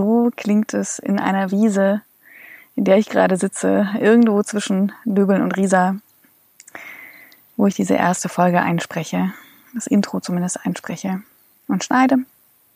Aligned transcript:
So 0.00 0.30
klingt 0.34 0.72
es 0.72 0.98
in 0.98 1.20
einer 1.20 1.50
Wiese, 1.50 2.00
in 2.74 2.84
der 2.84 2.96
ich 2.96 3.10
gerade 3.10 3.36
sitze, 3.36 3.86
irgendwo 4.00 4.42
zwischen 4.42 4.92
Döbeln 5.04 5.42
und 5.42 5.58
Riesa, 5.58 5.96
wo 7.58 7.66
ich 7.66 7.74
diese 7.74 7.96
erste 7.96 8.30
Folge 8.30 8.62
einspreche, 8.62 9.34
das 9.74 9.86
Intro 9.86 10.20
zumindest 10.20 10.64
einspreche 10.64 11.20
und 11.68 11.84
schneide. 11.84 12.16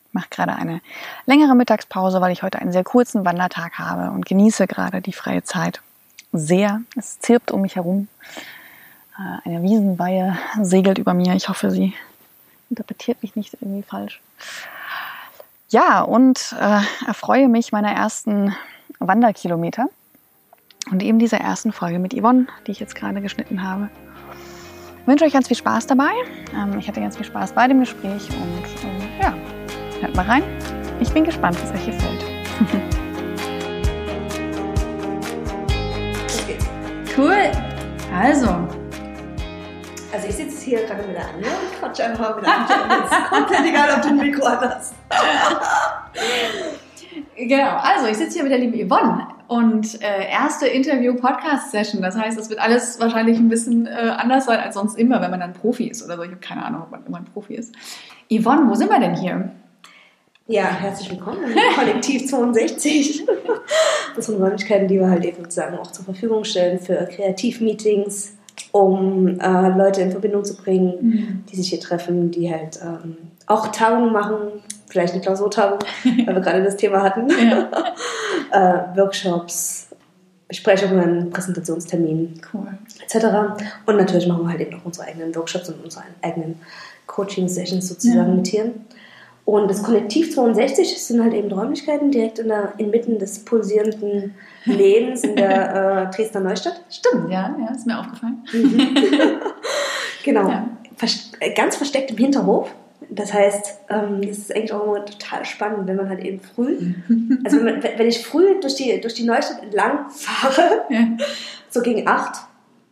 Ich 0.09 0.13
mache 0.13 0.29
gerade 0.29 0.55
eine 0.55 0.83
längere 1.25 1.55
Mittagspause, 1.55 2.21
weil 2.21 2.33
ich 2.33 2.43
heute 2.43 2.59
einen 2.59 2.73
sehr 2.73 2.85
kurzen 2.85 3.25
Wandertag 3.25 3.79
habe 3.79 4.11
und 4.11 4.27
genieße 4.27 4.67
gerade 4.67 5.01
die 5.01 5.15
freie 5.15 5.45
Zeit 5.45 5.81
sehr. 6.31 6.83
Es 6.95 7.21
zirpt 7.21 7.53
um 7.53 7.63
mich 7.63 7.77
herum. 7.77 8.09
Äh, 9.17 9.49
eine 9.49 9.63
Wiesenweihe 9.63 10.37
segelt 10.61 10.99
über 10.99 11.15
mir. 11.15 11.35
Ich 11.35 11.49
hoffe, 11.49 11.71
sie 11.71 11.95
interpretiert 12.69 13.23
mich 13.23 13.35
nicht 13.35 13.55
irgendwie 13.63 13.83
falsch. 13.83 14.21
Ja, 15.75 16.03
und 16.03 16.55
äh, 16.61 16.79
erfreue 17.05 17.49
mich 17.49 17.73
meiner 17.73 17.91
ersten 17.91 18.55
Wanderkilometer 19.01 19.89
und 20.93 21.03
eben 21.03 21.19
dieser 21.19 21.39
ersten 21.39 21.73
Folge 21.73 21.99
mit 21.99 22.15
Yvonne, 22.15 22.47
die 22.65 22.71
ich 22.71 22.79
jetzt 22.79 22.95
gerade 22.95 23.21
geschnitten 23.21 23.61
habe. 23.61 23.91
Ich 25.01 25.07
wünsche 25.09 25.25
euch 25.25 25.33
ganz 25.33 25.49
viel 25.49 25.57
Spaß 25.57 25.89
dabei. 25.89 26.13
Ähm, 26.55 26.79
ich 26.79 26.87
hatte 26.87 27.01
ganz 27.01 27.17
viel 27.17 27.27
Spaß 27.27 27.55
bei 27.55 27.67
dem 27.67 27.81
Gespräch 27.81 28.29
und 28.31 28.85
ähm, 28.85 29.09
ja, 29.21 29.35
hört 30.01 30.15
mal 30.15 30.27
rein. 30.27 30.45
Ich 31.01 31.11
bin 31.11 31.25
gespannt, 31.25 31.59
was 31.61 31.73
euch 31.73 31.87
gefällt. 31.87 32.25
Okay. 32.61 32.81
Cool. 37.17 37.53
Also, 38.13 38.67
Also 40.15 40.29
ich 40.29 40.37
sitze 40.37 40.65
hier 40.65 40.85
gerade 40.85 41.03
mit 41.09 41.17
der 41.17 41.29
Anja 41.29 41.49
und 41.49 41.81
quatsch 41.81 42.01
einfach 42.01 42.37
mit 42.37 42.47
der 42.47 42.55
Anja. 42.55 43.05
Ist 43.05 43.31
komplett 43.31 43.67
egal, 43.67 43.89
ob 43.97 44.03
du 44.03 44.09
ein 44.11 44.19
Mikro 44.19 44.49
hast. 44.49 44.95
Genau, 47.37 47.77
also 47.79 48.07
ich 48.07 48.17
sitze 48.17 48.35
hier 48.35 48.45
mit 48.45 48.53
der 48.53 48.61
lieben 48.61 48.89
Yvonne 48.89 49.27
und 49.49 50.01
äh, 50.01 50.31
erste 50.31 50.69
Interview-Podcast-Session. 50.69 52.01
Das 52.01 52.17
heißt, 52.17 52.39
es 52.39 52.49
wird 52.49 52.61
alles 52.61 53.01
wahrscheinlich 53.01 53.39
ein 53.39 53.49
bisschen 53.49 53.89
äh, 53.89 54.13
anders 54.17 54.45
sein 54.45 54.61
als 54.61 54.77
sonst 54.77 54.97
immer, 54.97 55.21
wenn 55.21 55.33
man 55.33 55.41
dann 55.41 55.53
Profi 55.53 55.89
ist 55.89 56.05
oder 56.05 56.17
so. 56.17 56.23
Ich 56.23 56.31
habe 56.31 56.41
keine 56.41 56.65
Ahnung, 56.65 56.83
ob 56.83 56.93
man 56.93 57.05
immer 57.05 57.19
ein 57.19 57.25
Profi 57.25 57.57
ist. 57.57 57.75
Yvonne, 58.31 58.71
wo 58.71 58.75
sind 58.75 58.91
wir 58.91 59.01
denn 59.01 59.17
hier? 59.17 59.51
Ja, 60.47 60.67
herzlich 60.67 61.11
willkommen 61.11 61.43
im 61.43 61.75
Kollektiv 61.75 62.29
62. 62.29 63.27
Das 64.15 64.27
sind 64.27 64.41
Räumlichkeiten, 64.41 64.87
die 64.87 65.01
wir 65.01 65.11
halt 65.11 65.25
eben 65.25 65.39
sozusagen 65.39 65.77
auch 65.77 65.91
zur 65.91 66.05
Verfügung 66.05 66.45
stellen 66.45 66.79
für 66.79 67.05
Kreativmeetings, 67.07 68.37
um 68.75 69.39
äh, 69.39 69.69
Leute 69.69 70.03
in 70.03 70.11
Verbindung 70.11 70.45
zu 70.45 70.57
bringen, 70.57 71.45
die 71.49 71.55
sich 71.55 71.69
hier 71.69 71.79
treffen, 71.79 72.33
die 72.33 72.53
halt 72.53 72.81
ähm, 72.83 73.17
auch 73.47 73.69
Tagungen 73.69 74.13
machen, 74.13 74.37
vielleicht 74.89 75.13
eine 75.13 75.23
Klausurtagung, 75.23 75.79
weil 76.27 76.35
wir 76.35 76.41
gerade 76.41 76.65
das 76.65 76.77
Thema 76.77 77.01
hatten. 77.01 77.29
Ja. 77.31 77.71
äh, 78.93 78.99
Workshops, 78.99 79.87
Besprechungen, 80.49 81.31
Präsentationstermine 81.31 82.31
Cool. 82.53 82.67
etc. 83.01 83.27
Und 83.87 83.97
natürlich 83.97 84.27
machen 84.27 84.43
wir 84.43 84.51
halt 84.51 84.61
eben 84.61 84.75
auch 84.81 84.85
unsere 84.85 85.07
eigenen 85.07 85.33
Workshops 85.37 85.69
und 85.69 85.85
unsere 85.85 86.03
eigenen 86.21 86.57
Coaching-Sessions 87.07 87.87
sozusagen 87.87 88.29
Ja. 88.31 88.35
mit 88.35 88.47
hier. 88.49 88.73
Und 89.45 89.69
das 89.71 89.83
Kollektiv 89.83 90.35
62 90.35 90.97
sind 91.03 91.23
halt 91.23 91.35
eben 91.35 91.53
Räumlichkeiten 91.53 92.11
direkt 92.11 92.39
in 92.39 92.49
der, 92.49 92.73
inmitten 92.79 93.19
des 93.19 93.45
pulsierenden 93.45 94.35
Lebens 94.65 95.23
in 95.23 95.37
der 95.37 96.09
äh, 96.11 96.17
Dresdner 96.17 96.41
Neustadt. 96.41 96.81
Stimmt, 96.89 97.31
ja, 97.31 97.55
ja, 97.61 97.71
ist 97.75 97.87
mir 97.87 97.99
aufgefallen. 97.99 98.43
Genau. 100.25 100.49
Ja. 100.49 100.67
Vers 100.97 101.33
äh, 101.41 101.53
ganz 101.53 101.77
versteckt 101.77 102.11
im 102.11 102.17
Hinterhof. 102.17 102.75
Das 103.11 103.33
heißt, 103.35 103.81
ähm, 103.91 104.23
das 104.23 104.39
ist 104.39 104.57
eigentlich 104.57 104.73
auch 104.73 104.85
immer 104.85 105.05
total 105.05 105.45
spannend, 105.45 105.87
wenn 105.87 105.97
man 105.97 106.09
halt 106.09 106.25
eben 106.25 106.41
früh, 106.41 106.95
also 107.45 107.59
wenn, 107.59 107.65
man, 107.65 107.83
wenn 107.83 108.09
ich 108.09 108.25
früh 108.27 108.59
durch 108.61 108.77
die, 108.77 108.99
durch 109.03 109.13
die 109.13 109.25
Neustadt 109.25 109.63
entlang 109.63 110.09
fahre, 110.09 110.83
Ja. 110.89 111.01
so 111.69 111.83
gegen 111.83 112.09
acht, 112.09 112.41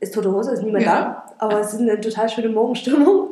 ist 0.00 0.12
tote 0.14 0.30
Hose, 0.30 0.52
ist 0.52 0.62
niemand 0.62 0.84
Ja. 0.84 1.24
da, 1.38 1.46
aber 1.46 1.60
es 1.60 1.72
ist 1.72 1.80
eine 1.80 1.98
total 1.98 2.28
schöne 2.28 2.50
Morgenstimmung. 2.50 3.30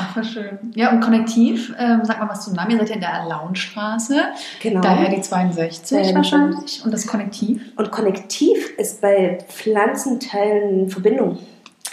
Ach, 0.00 0.24
schön. 0.24 0.58
Ja, 0.74 0.90
und 0.90 1.00
Konnektiv, 1.00 1.74
ähm, 1.78 2.00
sag 2.04 2.18
mal 2.20 2.28
was 2.28 2.44
zum 2.44 2.54
Namen. 2.54 2.70
Ihr 2.70 2.78
seid 2.78 2.88
ja 2.88 2.94
in 2.94 3.00
der 3.00 3.26
Launstraße, 3.28 4.16
Genau. 4.62 4.80
daher 4.80 5.10
die 5.10 5.20
62 5.20 5.90
Daher 5.98 6.08
die 6.08 6.14
wahrscheinlich. 6.14 6.82
Und 6.84 6.92
das 6.92 7.06
Konnektiv? 7.06 7.62
Und 7.76 7.90
Konnektiv 7.90 8.70
ist 8.78 9.00
bei 9.00 9.38
Pflanzenteilen 9.48 10.88
Verbindung. 10.88 11.38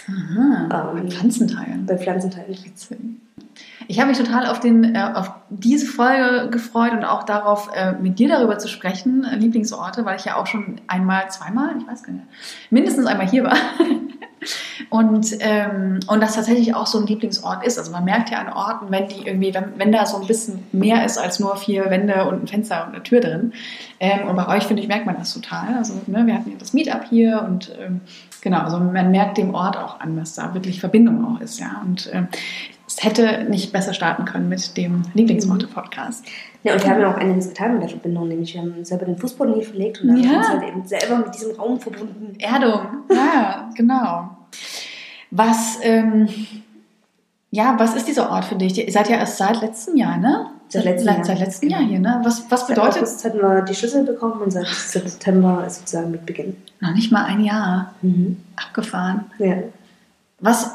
Aha, 0.08 0.90
Ähm, 0.94 1.02
mit 1.02 1.12
Pflanzenteilen. 1.12 1.84
Bei 1.86 1.98
Pflanzenteilen. 1.98 2.48
Witzig. 2.64 2.98
Ich 3.90 3.98
habe 4.00 4.10
mich 4.10 4.18
total 4.18 4.46
auf, 4.46 4.60
den, 4.60 4.94
äh, 4.94 5.10
auf 5.14 5.30
diese 5.50 5.86
Folge 5.86 6.48
gefreut 6.50 6.92
und 6.92 7.04
auch 7.04 7.22
darauf, 7.24 7.70
äh, 7.74 7.92
mit 7.92 8.18
dir 8.18 8.28
darüber 8.28 8.58
zu 8.58 8.68
sprechen, 8.68 9.24
äh, 9.24 9.36
Lieblingsorte, 9.36 10.04
weil 10.04 10.16
ich 10.16 10.24
ja 10.26 10.36
auch 10.36 10.46
schon 10.46 10.80
einmal, 10.86 11.30
zweimal, 11.30 11.74
ich 11.78 11.86
weiß 11.86 12.02
gar 12.02 12.12
nicht, 12.12 12.26
mindestens 12.70 13.06
einmal 13.06 13.28
hier 13.28 13.44
war. 13.44 13.56
Und, 14.90 15.36
ähm, 15.40 16.00
und 16.06 16.22
das 16.22 16.34
tatsächlich 16.34 16.74
auch 16.74 16.86
so 16.86 16.98
ein 16.98 17.06
Lieblingsort 17.06 17.64
ist. 17.66 17.78
Also 17.78 17.92
man 17.92 18.04
merkt 18.04 18.30
ja 18.30 18.38
an 18.38 18.52
Orten, 18.52 18.86
wenn 18.90 19.06
die 19.08 19.26
irgendwie, 19.26 19.52
wenn, 19.52 19.72
wenn 19.76 19.92
da 19.92 20.06
so 20.06 20.18
ein 20.20 20.26
bisschen 20.26 20.64
mehr 20.72 21.04
ist 21.04 21.18
als 21.18 21.38
nur 21.40 21.56
vier 21.56 21.90
Wände 21.90 22.24
und 22.24 22.42
ein 22.42 22.46
Fenster 22.46 22.86
und 22.86 22.94
eine 22.94 23.02
Tür 23.02 23.20
drin. 23.20 23.52
Ähm, 24.00 24.28
und 24.28 24.36
bei 24.36 24.48
euch, 24.48 24.64
finde 24.64 24.82
ich, 24.82 24.88
merkt 24.88 25.04
man 25.04 25.16
das 25.18 25.34
total. 25.34 25.74
Also 25.76 25.94
ne, 26.06 26.26
wir 26.26 26.34
hatten 26.34 26.50
ja 26.50 26.56
das 26.58 26.72
Meetup 26.72 27.04
hier 27.08 27.44
und 27.46 27.70
ähm, 27.78 28.00
genau, 28.40 28.60
also 28.60 28.78
man 28.78 29.10
merkt 29.10 29.36
dem 29.36 29.54
Ort 29.54 29.76
auch 29.76 30.00
an, 30.00 30.16
dass 30.16 30.34
da 30.34 30.54
wirklich 30.54 30.80
Verbindung 30.80 31.24
auch 31.36 31.40
ist, 31.40 31.60
ja. 31.60 31.82
Und 31.84 32.08
ähm, 32.14 32.28
es 32.86 33.04
hätte 33.04 33.44
nicht 33.50 33.72
besser 33.72 33.92
starten 33.92 34.24
können 34.24 34.48
mit 34.48 34.76
dem 34.78 35.02
Lieblingsorte-Podcast. 35.12 36.24
Ja, 36.62 36.72
und 36.72 36.82
wir 36.82 36.90
haben 36.90 37.00
ja 37.02 37.12
auch 37.12 37.18
einiges 37.18 37.48
getan 37.50 37.74
mit 37.74 37.82
der 37.82 37.90
Verbindung, 37.90 38.28
nämlich 38.28 38.54
wir 38.54 38.62
haben 38.62 38.84
selber 38.84 39.04
den 39.04 39.18
Fußboden 39.18 39.54
hier 39.54 39.64
verlegt 39.64 40.00
und 40.00 40.08
dann 40.08 40.16
Ja. 40.16 40.22
haben 40.24 40.30
wir 40.30 40.38
uns 40.38 40.48
halt 40.48 40.62
eben 40.62 40.86
selber 40.86 41.18
mit 41.18 41.34
diesem 41.34 41.54
Raum 41.56 41.78
verbunden. 41.78 42.34
Erdung, 42.40 42.80
ja, 43.12 43.68
genau. 43.76 44.30
Was, 45.30 45.78
ähm, 45.82 46.28
ja, 47.50 47.74
was 47.78 47.94
ist 47.94 48.08
dieser 48.08 48.30
Ort 48.30 48.44
für 48.44 48.56
dich? 48.56 48.78
Ihr 48.78 48.92
seid 48.92 49.08
ja 49.08 49.16
erst 49.16 49.38
seit 49.38 49.60
letztem 49.60 49.96
Jahr, 49.96 50.16
ne? 50.16 50.50
Seit 50.68 50.84
letztem 50.84 51.14
Jahr. 51.14 51.24
Seit 51.24 51.38
letztem 51.38 51.70
Jahr 51.70 51.82
hier, 51.82 51.98
ne? 51.98 52.20
Was, 52.24 52.50
was 52.50 52.60
Seit 52.66 52.76
bedeutet 52.76 52.98
August 52.98 53.24
hatten 53.24 53.38
wir 53.38 53.62
die 53.62 53.74
Schlüssel 53.74 54.04
bekommen 54.04 54.40
und 54.40 54.50
seit 54.50 54.66
September 54.66 55.64
ist 55.66 55.80
sozusagen 55.80 56.10
mit 56.10 56.26
Beginn. 56.26 56.56
noch 56.80 56.94
nicht 56.94 57.10
mal 57.10 57.24
ein 57.24 57.42
Jahr 57.42 57.94
abgefahren? 58.56 59.30
Ja. 59.38 59.56
Was, 60.40 60.72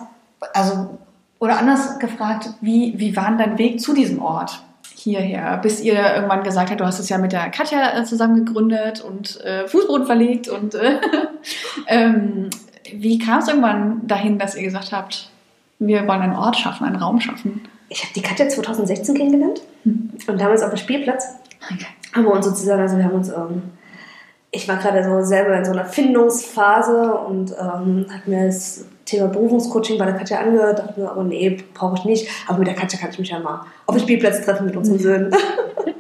also, 0.54 0.98
oder 1.40 1.58
anders 1.58 2.00
gefragt, 2.00 2.50
wie, 2.62 2.98
wie 2.98 3.16
war 3.16 3.28
denn 3.28 3.38
dein 3.38 3.58
Weg 3.58 3.82
zu 3.82 3.94
diesem 3.94 4.22
Ort 4.22 4.64
hierher? 4.96 5.58
Bis 5.58 5.82
ihr 5.82 5.94
irgendwann 6.16 6.44
gesagt 6.44 6.70
habt, 6.70 6.80
du 6.80 6.86
hast 6.86 7.00
es 7.00 7.10
ja 7.10 7.18
mit 7.18 7.32
der 7.32 7.50
Katja 7.50 7.98
äh, 7.98 8.04
zusammen 8.04 8.46
gegründet 8.46 9.02
und 9.02 9.42
äh, 9.42 9.68
Fußboden 9.68 10.06
verlegt 10.06 10.48
und 10.50 10.74
äh, 10.76 11.00
ähm, 11.88 12.50
wie 13.00 13.18
kam 13.20 13.40
es 13.40 13.48
irgendwann 13.48 14.06
dahin, 14.08 14.38
dass 14.40 14.56
ihr 14.56 14.64
gesagt 14.64 14.92
habt, 14.92 15.30
wir 15.80 16.08
wollen 16.08 16.22
einen 16.22 16.36
Ort 16.36 16.56
schaffen, 16.58 16.86
einen 16.86 16.96
Raum 16.98 17.20
schaffen? 17.20 17.62
Ich 17.90 18.04
habe 18.04 18.14
die 18.16 18.22
Katja 18.22 18.48
2016 18.50 19.16
kennengelernt 19.16 19.62
Hm. 19.84 20.12
und 20.28 20.40
damals 20.42 20.64
auf 20.64 20.70
dem 20.70 20.78
Spielplatz 20.78 21.26
Okay. 21.72 21.86
haben 22.14 22.24
wir 22.26 22.32
uns 22.32 22.46
sozusagen, 22.46 22.82
also 22.82 22.98
wir 22.98 23.04
haben 23.06 23.16
uns, 23.16 23.30
ähm, 23.30 23.62
ich 24.52 24.68
war 24.68 24.78
gerade 24.78 25.04
so 25.04 25.22
selber 25.22 25.56
in 25.58 25.66
so 25.66 25.72
einer 25.72 25.86
Findungsphase 25.86 27.14
und 27.14 27.52
ähm, 27.52 28.06
hat 28.10 28.28
mir 28.28 28.46
das 28.46 28.86
Thema 29.06 29.28
Berufungscoaching 29.28 29.98
bei 29.98 30.06
der 30.06 30.16
Katja 30.16 30.40
angehört, 30.40 30.80
dachte 30.80 31.00
mir, 31.00 31.10
aber 31.12 31.24
nee, 31.24 31.58
brauche 31.74 31.96
ich 31.98 32.06
nicht. 32.06 32.28
Aber 32.48 32.60
mit 32.60 32.68
der 32.68 32.76
Katja 32.76 33.00
kann 33.00 33.10
ich 33.12 33.20
mich 33.20 33.30
ja 33.30 33.40
mal 33.40 33.62
auf 33.86 33.96
dem 33.96 34.02
Spielplatz 34.04 34.42
treffen 34.46 34.66
mit 34.66 34.76
unseren 34.76 35.00
Söhnen. 35.00 35.36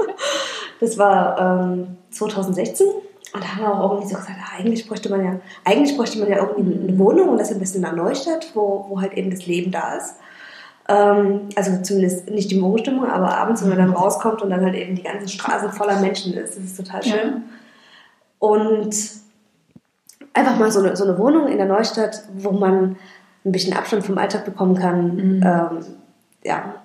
das 0.79 0.97
war 0.97 1.39
ähm, 1.71 1.87
2016 2.11 2.87
und 3.33 3.44
da 3.44 3.47
haben 3.56 3.62
wir 3.62 3.74
auch 3.74 3.91
irgendwie 3.94 4.13
so 4.13 4.18
gesagt, 4.19 4.38
ah, 4.39 4.57
eigentlich 4.59 4.88
bräuchte 4.88 5.09
man 5.09 5.25
ja, 5.25 5.39
eigentlich 5.63 5.97
bräuchte 5.97 6.19
man 6.19 6.30
ja 6.30 6.38
irgendwie 6.38 6.88
eine 6.88 7.00
Wohnung 7.00 7.30
und 7.30 7.39
das 7.39 7.51
am 7.51 7.59
besten 7.59 7.77
in 7.77 7.83
der 7.83 7.94
Neustadt, 7.94 8.51
wo, 8.53 8.85
wo 8.88 9.01
halt 9.01 9.13
eben 9.13 9.31
das 9.31 9.45
Leben 9.47 9.71
da 9.71 9.95
ist. 9.95 10.15
Ähm, 10.88 11.50
also 11.56 11.81
zumindest 11.81 12.30
nicht 12.30 12.51
die 12.51 12.59
Morgenstimmung, 12.59 13.06
aber 13.09 13.35
abends, 13.38 13.62
wenn 13.62 13.69
man 13.69 13.77
dann 13.80 13.91
rauskommt 13.94 14.41
und 14.41 14.50
dann 14.50 14.62
halt 14.63 14.75
eben 14.75 14.95
die 14.95 15.03
ganzen 15.03 15.27
Straßen 15.30 15.71
voller 15.71 16.00
Menschen 16.00 16.33
ist, 16.33 16.57
das 16.57 16.63
ist 16.63 16.77
total 16.77 17.03
schön. 17.03 17.13
Ja. 17.13 17.41
Und 18.39 18.95
einfach 20.33 20.59
mal 20.59 20.71
so 20.71 20.79
eine, 20.81 20.95
so 20.95 21.06
eine 21.06 21.18
Wohnung 21.18 21.47
in 21.47 21.57
der 21.57 21.68
Neustadt, 21.68 22.24
wo 22.36 22.51
man 22.51 22.97
ein 23.45 23.51
bisschen 23.51 23.74
Abstand 23.75 24.06
vom 24.06 24.18
Alltag 24.18 24.45
bekommen 24.45 24.75
kann, 24.75 25.15
Mhm. 25.15 25.44
ähm, 25.44 25.86
ja, 26.44 26.75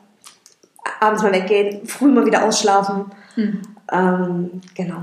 abends 1.01 1.23
mal 1.23 1.33
weggehen, 1.33 1.87
früh 1.87 2.09
mal 2.09 2.25
wieder 2.25 2.45
ausschlafen. 2.45 3.07
Mhm. 3.37 3.63
Ähm, 3.91 4.61
genau. 4.75 4.97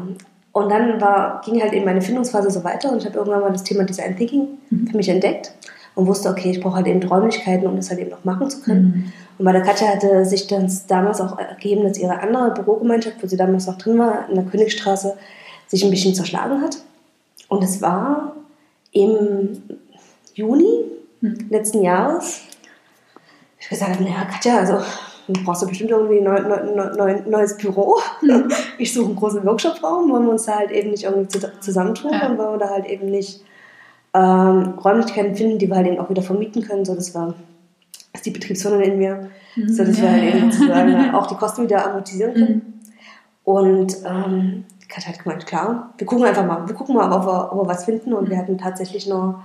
Und 0.56 0.70
dann 0.70 1.02
war, 1.02 1.42
ging 1.44 1.62
halt 1.62 1.74
eben 1.74 1.84
meine 1.84 2.02
Findungsphase 2.02 2.50
so 2.50 2.64
weiter 2.64 2.90
und 2.90 3.00
ich 3.00 3.06
habe 3.06 3.18
irgendwann 3.18 3.42
mal 3.42 3.52
das 3.52 3.64
Thema 3.66 3.84
Design 3.84 4.16
Thinking 4.16 4.48
Mhm. 4.70 4.88
für 4.88 4.96
mich 4.96 5.10
entdeckt 5.10 5.52
und 5.96 6.08
wusste, 6.08 6.30
okay, 6.30 6.50
ich 6.50 6.62
brauche 6.62 6.78
halt 6.78 6.88
eben 6.88 7.04
Räumlichkeiten, 7.04 7.68
um 7.68 7.76
das 7.76 7.90
halt 7.90 8.00
eben 8.00 8.10
noch 8.12 8.24
machen 8.24 8.50
zu 8.50 8.62
können. 8.62 8.84
Mhm. 8.86 9.14
Und 9.38 9.44
bei 9.44 9.52
der 9.52 9.64
Katja 9.64 9.90
hatte 9.90 10.24
sich 10.24 10.48
dann 10.48 10.72
damals 10.88 11.20
auch 11.20 11.38
ergeben, 11.38 11.84
dass 11.84 11.98
ihre 11.98 12.22
andere 12.22 12.54
Bürogemeinschaft, 12.54 13.22
wo 13.22 13.28
sie 13.28 13.36
damals 13.36 13.68
noch 13.68 13.78
drin 13.78 14.00
war, 14.00 14.30
in 14.30 14.36
der 14.36 14.46
Königstraße, 14.46 15.18
sich 15.68 15.84
ein 15.84 15.90
bisschen 15.92 16.16
zerschlagen 16.16 16.62
hat. 16.62 16.78
Und 17.50 17.62
es 17.62 17.82
war 17.82 18.34
im 18.94 19.62
Juni 20.36 20.86
Mhm. 21.20 21.48
letzten 21.50 21.82
Jahres. 21.84 22.40
Ich 23.60 23.68
gesagt 23.68 23.92
habe, 23.96 24.04
naja, 24.06 24.24
Katja, 24.32 24.60
also 24.60 24.78
du 25.28 25.44
brauchst 25.44 25.62
du 25.64 25.68
bestimmt 25.68 25.92
irgendwie 25.92 26.18
ein 26.20 26.24
neu, 26.24 26.40
neu, 26.42 26.94
neu, 26.96 27.22
neues 27.28 27.58
Büro. 27.58 27.98
Mhm. 28.22 28.50
Ich 28.78 28.94
suche 28.94 29.08
einen 29.08 29.16
großen 29.16 29.46
Workshopraum, 29.46 30.10
wollen 30.12 30.26
wir 30.26 30.32
uns 30.32 30.46
da 30.46 30.56
halt 30.58 30.72
eben 30.72 30.92
nicht 30.92 31.04
irgendwie 31.04 31.28
zu- 31.28 31.52
zusammentun 31.60 32.12
Ja. 32.12 32.28
und 32.30 32.38
wollen 32.38 32.54
wir 32.54 32.58
da 32.60 32.70
halt 32.70 32.86
eben 32.86 33.08
nicht 33.08 33.44
ähm, 34.14 34.74
Räumlichkeiten 34.84 35.36
finden, 35.36 35.58
die 35.60 35.68
wir 35.70 35.76
halt 35.76 35.88
eben 35.88 36.00
auch 36.00 36.10
wieder 36.10 36.22
vermieten 36.22 36.62
können. 36.62 36.86
So, 36.86 36.96
das 36.96 37.14
war 37.16 37.34
das 38.14 38.22
ist 38.22 38.26
die 38.28 38.32
Betriebswirtin 38.32 38.80
in 38.82 38.98
mir, 38.98 39.30
so 39.68 39.84
dass 39.84 40.02
wir 40.02 40.10
halt 40.10 40.24
eben 40.24 40.52
sozusagen 40.52 41.10
auch 41.16 41.28
die 41.28 41.36
Kosten 41.36 41.64
wieder 41.64 41.86
amortisieren 41.86 42.34
können. 42.34 42.54
Mhm. 42.56 42.74
Und 43.44 43.98
ähm, 44.06 44.64
Katja 44.88 45.12
hat 45.12 45.22
gemeint, 45.24 45.46
klar, 45.46 45.94
wir 45.98 46.08
gucken 46.08 46.26
einfach 46.26 46.46
mal, 46.46 46.66
wir 46.68 46.76
gucken 46.76 46.96
mal, 46.96 47.12
ob 47.12 47.26
wir, 47.26 47.52
ob 47.52 47.64
wir 47.64 47.68
was 47.70 47.84
finden. 47.86 48.14
Und 48.14 48.26
Mhm. 48.28 48.32
wir 48.32 48.38
hatten 48.38 48.58
tatsächlich 48.58 49.06
noch, 49.08 49.40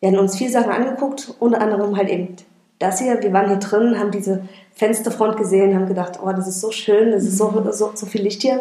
wir 0.00 0.08
hatten 0.08 0.18
uns 0.18 0.36
viele 0.36 0.50
Sachen 0.50 0.70
angeguckt, 0.72 1.32
unter 1.38 1.60
anderem 1.60 1.96
halt 1.96 2.08
eben 2.08 2.36
das 2.82 2.98
hier. 2.98 3.22
Wir 3.22 3.32
waren 3.32 3.48
hier 3.48 3.56
drin, 3.58 3.98
haben 3.98 4.10
diese 4.10 4.42
Fensterfront 4.74 5.36
gesehen, 5.36 5.74
haben 5.74 5.86
gedacht, 5.86 6.18
oh, 6.22 6.30
das 6.32 6.46
ist 6.48 6.60
so 6.60 6.70
schön, 6.70 7.10
das 7.12 7.24
ist 7.24 7.38
so, 7.38 7.50
Mhm. 7.50 7.72
so, 7.72 7.92
so 7.94 8.06
viel 8.06 8.22
Licht 8.22 8.42
hier. 8.42 8.60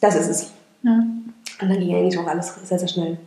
Das 0.00 0.14
ist 0.14 0.28
es. 0.28 0.50
Ja. 0.82 0.92
Und 1.60 1.68
dann 1.68 1.78
ging 1.78 1.94
eigentlich 1.94 2.18
auch 2.18 2.26
alles 2.26 2.54
sehr, 2.64 2.78
sehr 2.78 2.88
schnell. 2.88 3.18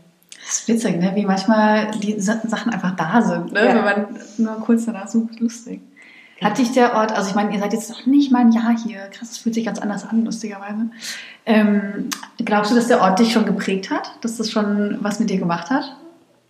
Das 0.45 0.59
ist 0.59 0.67
witzig, 0.67 0.99
ne? 0.99 1.11
wie 1.15 1.25
manchmal 1.25 1.89
die 1.91 2.19
Sa- 2.19 2.41
Sachen 2.47 2.71
einfach 2.73 2.95
da 2.95 3.21
sind, 3.21 3.51
ne? 3.53 3.65
Ja. 3.65 3.75
wenn 3.75 3.83
man 3.83 4.05
nur 4.37 4.55
kurz 4.59 4.85
danach 4.85 5.07
sucht. 5.07 5.39
Lustig. 5.39 5.81
Hat 6.43 6.57
dich 6.57 6.73
der 6.73 6.95
Ort, 6.95 7.13
also 7.13 7.29
ich 7.29 7.35
meine, 7.35 7.53
ihr 7.53 7.59
seid 7.59 7.71
jetzt 7.71 7.89
noch 7.89 8.05
nicht 8.05 8.29
mal 8.31 8.39
ein 8.41 8.51
Jahr 8.51 8.75
hier, 8.77 8.99
krass, 9.09 9.29
das 9.29 9.37
fühlt 9.37 9.55
sich 9.55 9.65
ganz 9.65 9.79
anders 9.79 10.05
an, 10.07 10.25
lustigerweise. 10.25 10.87
Ähm, 11.45 12.09
glaubst 12.43 12.71
du, 12.71 12.75
dass 12.75 12.87
der 12.89 13.01
Ort 13.01 13.19
dich 13.19 13.31
schon 13.31 13.45
geprägt 13.45 13.89
hat? 13.89 14.11
Dass 14.21 14.35
das 14.35 14.51
schon 14.51 14.97
was 15.01 15.19
mit 15.21 15.29
dir 15.29 15.37
gemacht 15.39 15.69
hat, 15.69 15.95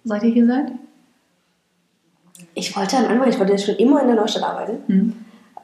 seit 0.04 0.24
ihr 0.24 0.32
hier 0.34 0.48
seid? 0.48 0.72
Ich 2.56 2.76
wollte 2.76 2.98
am 2.98 3.06
Anfang, 3.06 3.30
ich 3.30 3.38
wollte 3.40 3.58
schon 3.60 3.76
immer 3.76 4.02
in 4.02 4.08
der 4.08 4.16
Neustadt 4.16 4.44
arbeiten. 4.44 4.78
Hm. 4.88 5.14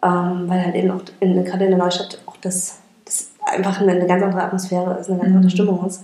ähm, 0.03 0.43
weil 0.49 0.65
halt 0.65 0.75
eben 0.75 0.91
auch 0.91 1.01
in, 1.19 1.43
gerade 1.43 1.63
in 1.65 1.71
der 1.71 1.79
Neustadt 1.79 2.19
auch 2.25 2.35
das, 2.37 2.79
das 3.05 3.29
einfach 3.45 3.79
eine, 3.81 3.91
eine 3.93 4.07
ganz 4.07 4.23
andere 4.23 4.43
Atmosphäre 4.43 4.97
ist, 4.99 5.09
eine 5.09 5.17
ganz 5.19 5.29
Mhm. 5.29 5.35
andere 5.37 5.49
Stimmung 5.51 5.85
ist. 5.85 6.03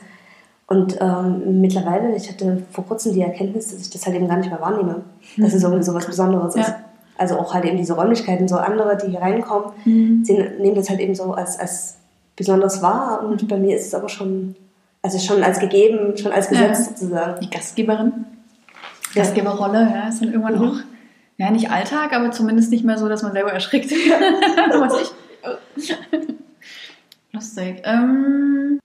Und 0.68 0.98
ähm, 1.02 1.62
mittlerweile, 1.62 2.16
ich 2.16 2.30
hatte 2.30 2.64
vor 2.72 2.86
kurzem 2.86 3.14
die 3.14 3.22
Erkenntnis, 3.22 3.72
dass 3.72 3.82
ich 3.82 3.90
das 3.90 4.06
halt 4.06 4.16
eben 4.16 4.28
gar 4.28 4.38
nicht 4.38 4.50
mehr 4.50 4.60
wahrnehme, 4.62 5.02
dass 5.38 5.54
es 5.54 5.64
irgendwie 5.64 5.84
so 5.84 5.94
was 5.94 6.06
Besonderes 6.06 6.56
ist. 6.56 6.68
Ja. 6.68 6.80
Also 7.18 7.40
auch 7.40 7.54
halt 7.54 7.66
eben 7.66 7.78
diese 7.78 7.94
Räumlichkeiten, 7.94 8.48
so 8.48 8.58
andere, 8.58 8.98
die 8.98 9.10
hier 9.12 9.22
reinkommen, 9.22 9.70
Mhm. 9.86 10.24
sie 10.26 10.38
nehmen 10.60 10.76
das 10.76 10.90
halt 10.90 11.00
eben 11.00 11.16
so 11.16 11.34
als, 11.34 11.58
als 11.60 11.98
besonders 12.36 12.82
wahr. 12.84 13.24
Und 13.28 13.48
bei 13.48 13.58
mir 13.58 13.76
ist 13.78 13.88
es 13.88 13.96
aber 13.96 14.10
schon, 14.10 14.56
also 15.02 15.18
schon 15.18 15.42
als 15.44 15.60
gegeben, 15.60 16.16
schon 16.18 16.32
als 16.34 16.50
Gesetz 16.50 16.78
Ja. 16.80 16.84
sozusagen. 16.86 17.40
Die 17.42 17.50
Gastgeberin. 17.50 18.26
Gastgeberrolle, 19.18 19.90
ja, 19.94 20.08
ist 20.10 20.22
dann 20.22 20.30
irgendwann 20.32 20.56
Mhm. 20.60 20.68
auch, 20.70 20.76
ja, 21.38 21.52
nicht 21.52 21.70
Alltag, 21.72 22.14
aber 22.14 22.32
zumindest 22.32 22.72
nicht 22.72 22.84
mehr 22.84 22.98
so, 22.98 23.08
dass 23.10 23.24
man 23.24 23.32
selber 23.34 23.52
erschrickt. 23.52 23.92
Was 24.80 25.02
ich. 25.02 25.96
Lustig. 27.34 27.82
Ähm, 27.84 28.80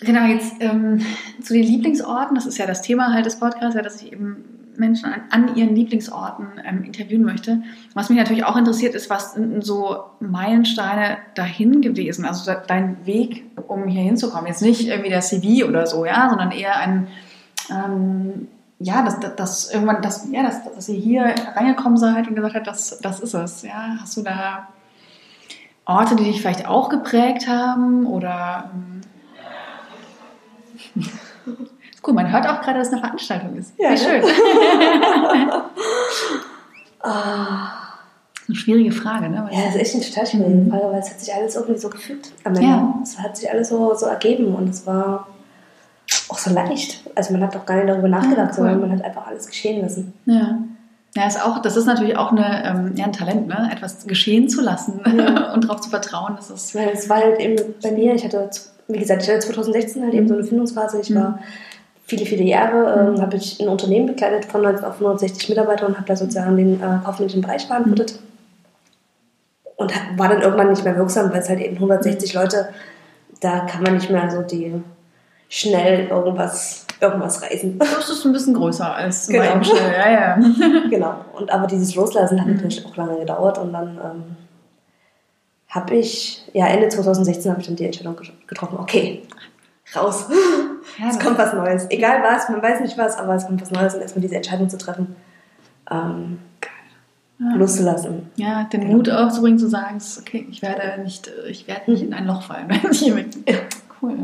genau, 0.00 0.26
jetzt 0.26 0.54
ähm, 0.60 1.00
zu 1.42 1.54
den 1.54 1.64
Lieblingsorten. 1.64 2.34
Das 2.34 2.46
ist 2.46 2.58
ja 2.58 2.66
das 2.66 2.82
Thema 2.82 3.12
halt 3.12 3.26
des 3.26 3.38
Podcasts, 3.40 3.74
ja, 3.74 3.82
dass 3.82 4.00
ich 4.02 4.12
eben 4.12 4.44
Menschen 4.76 5.06
an, 5.12 5.22
an 5.30 5.56
ihren 5.56 5.74
Lieblingsorten 5.74 6.46
ähm, 6.64 6.84
interviewen 6.84 7.24
möchte. 7.24 7.62
Was 7.94 8.08
mich 8.08 8.18
natürlich 8.18 8.44
auch 8.44 8.56
interessiert, 8.56 8.94
ist, 8.94 9.10
was 9.10 9.34
sind 9.34 9.50
denn 9.52 9.62
so 9.62 10.04
Meilensteine 10.20 11.18
dahin 11.34 11.80
gewesen? 11.82 12.24
Also 12.24 12.50
de- 12.50 12.60
dein 12.66 13.04
Weg, 13.04 13.44
um 13.66 13.86
hier 13.88 14.02
hinzukommen. 14.02 14.46
Jetzt 14.46 14.62
nicht 14.62 14.86
irgendwie 14.86 15.10
der 15.10 15.20
CV 15.20 15.66
oder 15.68 15.86
so, 15.86 16.06
ja, 16.06 16.28
sondern 16.30 16.50
eher 16.52 16.78
ein, 16.78 17.08
ähm, 17.70 18.48
ja, 18.78 19.02
dass, 19.02 19.20
dass, 19.36 19.70
irgendwann, 19.72 20.00
dass, 20.00 20.26
ja, 20.30 20.42
dass, 20.42 20.64
dass 20.64 20.88
ihr 20.88 20.98
hier 20.98 21.34
reingekommen 21.54 21.98
seid 21.98 22.28
und 22.28 22.34
gesagt 22.34 22.54
habt, 22.54 22.66
das, 22.66 22.98
das 23.02 23.20
ist 23.20 23.34
es. 23.34 23.62
Ja, 23.62 23.96
hast 24.00 24.16
du 24.16 24.22
da 24.22 24.68
Orte, 25.84 26.16
die 26.16 26.24
dich 26.24 26.40
vielleicht 26.40 26.66
auch 26.66 26.88
geprägt 26.88 27.46
haben 27.48 28.06
oder 28.06 28.70
ähm, 28.72 29.00
ist 30.96 31.10
cool, 32.06 32.14
man 32.14 32.30
hört 32.32 32.46
auch 32.48 32.60
gerade, 32.62 32.78
dass 32.78 32.88
es 32.88 32.92
eine 32.94 33.02
Veranstaltung 33.02 33.56
ist. 33.56 33.72
Ja, 33.78 33.90
Wie 33.90 33.94
ne? 33.94 33.98
schön. 33.98 34.22
Ah. 37.02 37.70
Eine 38.46 38.56
schwierige 38.56 38.92
Frage, 38.92 39.28
ne? 39.30 39.46
Weil- 39.48 39.58
Ja, 39.58 39.64
das 39.66 39.74
ist 39.76 39.80
echt 39.80 39.94
eine 39.94 40.04
total 40.04 40.26
schwierige 40.26 40.54
Mhm. 40.56 40.70
Frage, 40.70 40.84
weil 40.92 40.98
es 41.00 41.10
hat 41.10 41.20
sich 41.20 41.34
alles 41.34 41.54
irgendwie 41.56 41.78
so 41.80 41.88
gefügt 41.88 42.32
am 42.44 42.54
Ende. 42.54 42.66
Ja. 42.66 42.94
Es 43.02 43.18
hat 43.18 43.36
sich 43.36 43.50
alles 43.50 43.68
so, 43.68 43.94
so 43.94 44.06
ergeben 44.06 44.54
und 44.54 44.68
es 44.68 44.86
war 44.86 45.26
auch 46.30 46.38
so 46.38 46.50
leicht. 46.52 47.02
Also 47.14 47.32
man 47.32 47.42
hat 47.42 47.56
auch 47.56 47.66
gar 47.66 47.76
nicht 47.76 47.88
darüber 47.88 48.08
nachgedacht, 48.08 48.50
cool. 48.50 48.54
sondern 48.56 48.80
man 48.80 48.92
hat 48.92 49.04
einfach 49.04 49.26
alles 49.26 49.46
geschehen 49.46 49.82
lassen. 49.82 50.12
Ja. 50.26 50.58
Ja, 51.16 51.26
ist 51.26 51.44
auch, 51.44 51.60
das 51.60 51.76
ist 51.76 51.86
natürlich 51.86 52.16
auch 52.16 52.30
eine, 52.30 52.64
ähm, 52.64 52.92
ja, 52.94 53.04
ein 53.06 53.12
Talent, 53.12 53.48
ne? 53.48 53.68
etwas 53.72 54.06
geschehen 54.06 54.48
zu 54.48 54.60
lassen 54.60 55.00
Ja. 55.18 55.52
und 55.52 55.64
darauf 55.64 55.80
zu 55.80 55.90
vertrauen. 55.90 56.34
Das 56.36 56.50
ist, 56.50 56.68
Ich 56.68 56.74
meine, 56.76 56.92
es 56.92 57.08
war 57.08 57.16
halt 57.18 57.40
eben 57.40 57.56
bei 57.82 57.90
mir, 57.90 58.14
ich 58.14 58.24
hatte, 58.24 58.48
wie 58.86 58.98
gesagt, 58.98 59.22
ich 59.22 59.28
hatte 59.28 59.40
2016 59.40 60.04
halt 60.04 60.14
eben 60.14 60.28
so 60.28 60.34
eine 60.34 60.44
Findungsphase. 60.44 61.00
Ich 61.00 61.10
Mhm. 61.10 61.14
war 61.16 61.38
viele, 62.06 62.24
viele 62.26 62.44
Jahre, 62.44 62.94
ähm, 63.08 63.14
Mhm. 63.14 63.20
habe 63.22 63.36
ich 63.36 63.60
ein 63.60 63.68
Unternehmen 63.68 64.06
begleitet 64.06 64.44
von 64.44 64.62
19 64.62 64.84
auf 64.84 65.00
160 65.00 65.48
Mitarbeiter 65.48 65.86
und 65.88 65.96
habe 65.96 66.06
da 66.06 66.14
sozusagen 66.14 66.56
den 66.56 66.80
äh, 66.80 66.98
kaufmännischen 67.04 67.40
Bereich 67.42 67.66
verantwortet. 67.66 68.18
Und 69.76 69.94
hab- 69.94 70.16
war 70.18 70.28
dann 70.28 70.42
irgendwann 70.42 70.70
nicht 70.70 70.84
mehr 70.84 70.96
wirksam, 70.96 71.32
weil 71.32 71.40
es 71.40 71.48
halt 71.48 71.60
eben 71.60 71.76
160 71.76 72.34
Leute, 72.34 72.68
da 73.40 73.60
kann 73.60 73.82
man 73.82 73.94
nicht 73.94 74.10
mehr 74.10 74.30
so 74.30 74.42
die 74.42 74.74
schnell 75.52 76.06
irgendwas, 76.06 76.86
irgendwas 77.00 77.42
reißen. 77.42 77.78
das 77.78 78.08
ist 78.08 78.24
ein 78.24 78.32
bisschen 78.32 78.54
größer 78.54 78.94
als 78.94 79.26
Genau. 79.28 79.44
mein 79.56 79.64
Stelle. 79.64 79.92
Ja, 79.96 80.10
ja. 80.10 80.38
genau. 80.90 81.24
Und 81.34 81.50
aber 81.52 81.66
dieses 81.66 81.94
Loslassen 81.94 82.40
hat 82.40 82.46
Mhm. 82.46 82.54
natürlich 82.54 82.86
auch 82.86 82.96
lange 82.96 83.18
gedauert 83.18 83.58
und 83.58 83.72
dann 83.72 83.98
ähm, 84.02 84.36
habe 85.68 85.94
ich, 85.96 86.44
ja 86.52 86.66
Ende 86.66 86.88
2016 86.88 87.50
habe 87.50 87.60
ich 87.60 87.66
dann 87.66 87.76
die 87.76 87.84
Entscheidung 87.84 88.16
ge- 88.16 88.30
getroffen, 88.46 88.78
okay, 88.78 89.22
raus. 89.94 90.26
ja 90.98 91.08
es 91.10 91.18
kommt 91.18 91.36
was 91.38 91.52
Neues. 91.52 91.86
Egal 91.90 92.22
was, 92.22 92.48
man 92.48 92.62
weiß 92.62 92.80
nicht 92.80 92.96
was, 92.98 93.16
aber 93.18 93.34
es 93.34 93.46
kommt 93.46 93.60
was 93.60 93.70
Neues 93.70 93.94
und 93.94 94.00
erstmal 94.02 94.22
diese 94.22 94.36
Entscheidung 94.36 94.68
zu 94.68 94.78
treffen, 94.78 95.14
ähm, 95.90 96.38
ja. 97.40 97.54
loszulassen. 97.56 98.30
Ja, 98.36 98.64
den 98.64 98.80
Genau. 98.82 98.94
Mut 98.96 99.10
aufzubringen, 99.10 99.58
zu 99.58 99.68
sagen, 99.68 99.98
okay, 100.20 100.46
ich 100.50 100.60
werde 100.62 101.00
nicht, 101.02 101.30
ich 101.48 101.66
werde 101.68 101.90
nicht 101.90 102.02
in 102.02 102.14
ein 102.14 102.26
Loch 102.26 102.42
fallen, 102.42 102.68
wenn 102.68 102.90
ich 102.90 102.98
hier 103.00 103.14
bin. 103.14 103.30
Cool. 104.02 104.16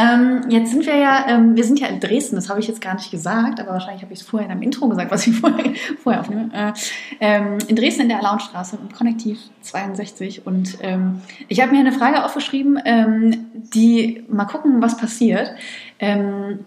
Ähm, 0.00 0.42
jetzt 0.48 0.70
sind 0.70 0.86
wir 0.86 0.96
ja, 0.96 1.26
ähm, 1.28 1.56
wir 1.56 1.64
sind 1.64 1.78
ja 1.78 1.88
in 1.88 2.00
Dresden, 2.00 2.36
das 2.36 2.48
habe 2.48 2.60
ich 2.60 2.68
jetzt 2.68 2.80
gar 2.80 2.94
nicht 2.94 3.10
gesagt, 3.10 3.60
aber 3.60 3.72
wahrscheinlich 3.72 4.02
habe 4.02 4.12
ich 4.14 4.20
es 4.20 4.26
vorher 4.26 4.46
in 4.46 4.52
einem 4.52 4.62
Intro 4.62 4.88
gesagt, 4.88 5.10
was 5.10 5.26
ich 5.26 5.36
vorher, 5.40 5.72
vorher 6.02 6.20
aufnehme. 6.20 6.50
Äh, 6.54 6.72
ähm, 7.20 7.58
in 7.66 7.76
Dresden 7.76 8.02
in 8.02 8.08
der 8.08 8.20
Alaunstraße 8.20 8.78
im 8.80 8.90
Konnektiv 8.92 9.38
62 9.62 10.46
und 10.46 10.78
ähm, 10.80 11.20
ich 11.48 11.60
habe 11.60 11.72
mir 11.72 11.80
eine 11.80 11.92
Frage 11.92 12.24
aufgeschrieben, 12.24 12.78
ähm, 12.84 13.46
die 13.52 14.24
mal 14.28 14.46
gucken, 14.46 14.80
was 14.80 14.96
passiert. 14.96 15.52
Ähm, 15.98 16.60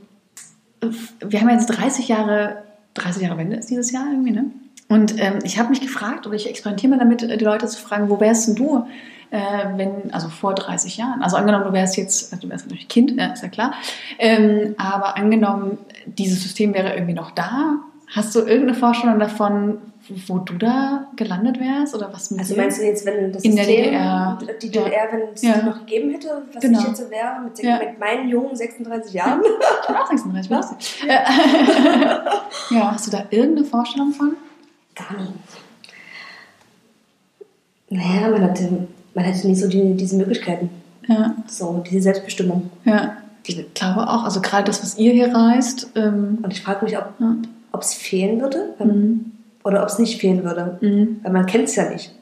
wir 1.19 1.41
haben 1.41 1.49
jetzt 1.49 1.67
30 1.67 2.07
Jahre, 2.09 2.63
30 2.93 3.23
Jahre 3.23 3.37
Wende 3.37 3.55
ist 3.55 3.69
dieses 3.69 3.91
Jahr 3.91 4.05
irgendwie, 4.11 4.31
ne? 4.31 4.51
Und 4.93 5.19
ähm, 5.19 5.39
ich 5.43 5.57
habe 5.57 5.69
mich 5.69 5.81
gefragt, 5.81 6.27
oder 6.27 6.35
ich 6.35 6.47
experimentiere 6.47 6.91
mal 6.91 6.99
damit, 6.99 7.23
äh, 7.23 7.37
die 7.37 7.45
Leute 7.45 7.65
zu 7.67 7.79
fragen, 7.79 8.09
wo 8.09 8.19
wärst 8.19 8.47
denn 8.47 8.55
du, 8.55 8.85
äh, 9.31 9.39
wenn, 9.75 10.13
also 10.13 10.29
vor 10.29 10.53
30 10.53 10.97
Jahren? 10.97 11.23
Also 11.23 11.35
angenommen, 11.37 11.65
du 11.65 11.73
wärst 11.73 11.97
jetzt, 11.97 12.31
also 12.31 12.45
du 12.45 12.51
wärst 12.51 12.65
natürlich 12.65 12.87
Kind, 12.87 13.11
ja, 13.17 13.27
ist 13.33 13.41
ja 13.41 13.49
klar, 13.49 13.73
ähm, 14.19 14.75
aber 14.77 15.17
angenommen, 15.17 15.79
dieses 16.05 16.43
System 16.43 16.73
wäre 16.75 16.93
irgendwie 16.93 17.13
noch 17.13 17.31
da, 17.31 17.77
hast 18.15 18.35
du 18.35 18.39
irgendeine 18.41 18.75
Vorstellung 18.75 19.17
davon, 19.17 19.79
wo 20.27 20.37
du 20.39 20.55
da 20.55 21.07
gelandet 21.15 21.59
wärst 21.61 21.95
oder 21.95 22.11
was 22.13 22.29
mit 22.29 22.41
Also 22.41 22.55
meinst 22.55 22.77
du 22.79 22.83
jetzt, 22.85 23.05
wenn 23.05 23.31
das 23.31 23.41
In 23.43 23.55
der 23.55 23.63
System, 23.63 23.83
DDR, 23.85 24.37
die 24.61 24.67
ja. 24.67 24.83
DDR, 24.83 25.07
wenn 25.11 25.33
es 25.33 25.41
Ja. 25.41 25.53
die 25.59 25.65
noch 25.65 25.79
gegeben 25.79 26.11
hätte, 26.11 26.43
was 26.53 26.61
Genau. 26.61 26.79
ich 26.81 26.87
jetzt 26.87 26.97
so 26.97 27.09
wäre, 27.09 27.39
mit, 27.43 27.57
Ja. 27.63 27.79
mit 27.79 27.99
meinen 27.99 28.27
jungen 28.27 28.53
36 28.55 29.13
Jahren? 29.13 29.41
Ich 29.81 29.87
bin 29.87 29.95
auch 29.95 30.07
36, 30.07 30.51
was? 30.51 30.71
Äh, 31.07 32.75
ja, 32.75 32.91
hast 32.91 33.07
du 33.07 33.11
da 33.11 33.23
irgendeine 33.29 33.65
Vorstellung 33.65 34.11
von? 34.11 34.35
Gar 34.95 35.21
nicht. 35.21 35.33
Naja, 37.89 38.29
man 38.29 38.41
hatte, 38.43 38.87
man 39.13 39.25
hatte 39.25 39.47
nie 39.47 39.55
so 39.55 39.67
die, 39.67 39.93
diese 39.95 40.15
Möglichkeiten. 40.15 40.69
Ja, 41.07 41.35
So, 41.47 41.83
diese 41.89 42.01
Selbstbestimmung. 42.01 42.69
ja. 42.85 43.17
Ich 43.45 43.73
glaube 43.73 44.07
auch, 44.07 44.23
also 44.23 44.39
gerade 44.39 44.63
das, 44.63 44.81
was 44.81 44.97
ihr 44.97 45.11
hier 45.11 45.35
reist, 45.35 45.89
ähm, 45.95 46.39
Und 46.43 46.53
ich 46.53 46.61
frage 46.63 46.85
mich, 46.85 46.97
ob 46.97 47.09
ja. 47.19 47.35
es 47.77 47.93
fehlen 47.93 48.39
würde. 48.39 48.73
Mhm. 48.79 49.33
oder 49.65 49.81
ob 49.81 49.89
es 49.89 49.99
nicht 49.99 50.21
fehlen 50.21 50.45
würde. 50.45 50.77
Mhm. 50.79 51.19
Weil 51.23 51.33
man 51.33 51.45
kennt 51.45 51.65
es 51.65 51.75
ja 51.75 51.89
nicht. 51.89 52.15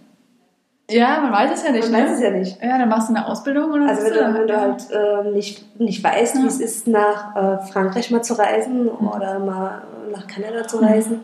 Ja, 0.89 1.21
man 1.21 1.31
weiß 1.31 1.51
es 1.59 1.63
ja 1.63 1.71
nicht. 1.71 1.91
Man 1.91 2.01
ne? 2.01 2.07
weiß 2.09 2.17
es 2.17 2.23
ja 2.23 2.31
nicht. 2.31 2.57
Ja, 2.59 2.79
dann 2.79 2.89
machst 2.89 3.07
du 3.09 3.13
eine 3.13 3.27
Ausbildung 3.27 3.69
oder 3.71 3.87
Also 3.87 4.03
wenn 4.03 4.13
bist 4.13 4.19
du, 4.19 4.33
wenn 4.33 4.47
du 4.47 4.59
halt 4.59 5.27
äh, 5.27 5.31
nicht, 5.31 5.79
nicht 5.79 6.03
weißt, 6.03 6.35
Ja. 6.37 6.41
wie 6.41 6.47
es 6.47 6.59
ist, 6.59 6.87
nach 6.87 7.35
äh, 7.35 7.67
Frankreich 7.71 8.09
mal 8.09 8.23
zu 8.23 8.33
reisen 8.33 8.87
oder 8.87 9.37
mal 9.37 9.83
nach 10.11 10.25
Kanada 10.25 10.67
zu 10.67 10.77
reisen, 10.77 11.19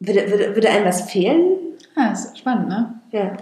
würde, 0.00 0.30
würde, 0.30 0.54
würde 0.54 0.70
einem 0.70 0.86
was 0.86 1.02
fehlen? 1.10 1.42
Ja, 1.96 2.10
das 2.10 2.26
ist 2.26 2.38
spannend, 2.38 2.68
ne? 2.68 2.94
Ja. 3.12 3.32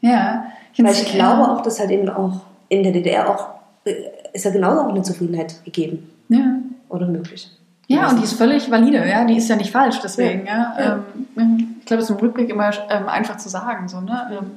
Ja. 0.00 0.44
Weil 0.76 0.86
find's- 0.94 1.02
ich 1.02 1.12
glaube 1.14 1.50
auch, 1.50 1.62
dass 1.62 1.80
halt 1.80 1.90
eben 1.90 2.08
auch 2.08 2.40
in 2.68 2.82
der 2.82 2.92
DDR 2.92 3.28
auch, 3.28 3.48
äh, 3.84 3.94
ist 4.32 4.44
ja 4.44 4.50
genauso 4.50 4.82
auch 4.82 4.88
eine 4.90 5.02
Zufriedenheit 5.02 5.64
gegeben 5.64 6.08
Ja. 6.28 6.56
oder 6.88 7.06
möglich. 7.06 7.50
Ja, 7.90 8.10
und 8.10 8.18
die 8.18 8.24
ist 8.24 8.34
völlig 8.34 8.70
valide, 8.70 9.08
ja, 9.08 9.24
die 9.24 9.38
ist 9.38 9.48
ja 9.48 9.56
nicht 9.56 9.70
falsch, 9.70 9.98
deswegen, 10.02 10.46
ja. 10.46 10.74
Ja. 10.78 10.98
Ähm, 11.36 11.76
ich 11.80 11.86
glaube, 11.86 12.02
es 12.02 12.10
ist 12.10 12.14
im 12.14 12.20
Rückblick 12.20 12.50
immer 12.50 12.70
ähm, 12.90 13.08
einfach 13.08 13.38
zu 13.38 13.48
sagen, 13.48 13.88
so, 13.88 14.00
ne? 14.02 14.30
Ähm, 14.38 14.50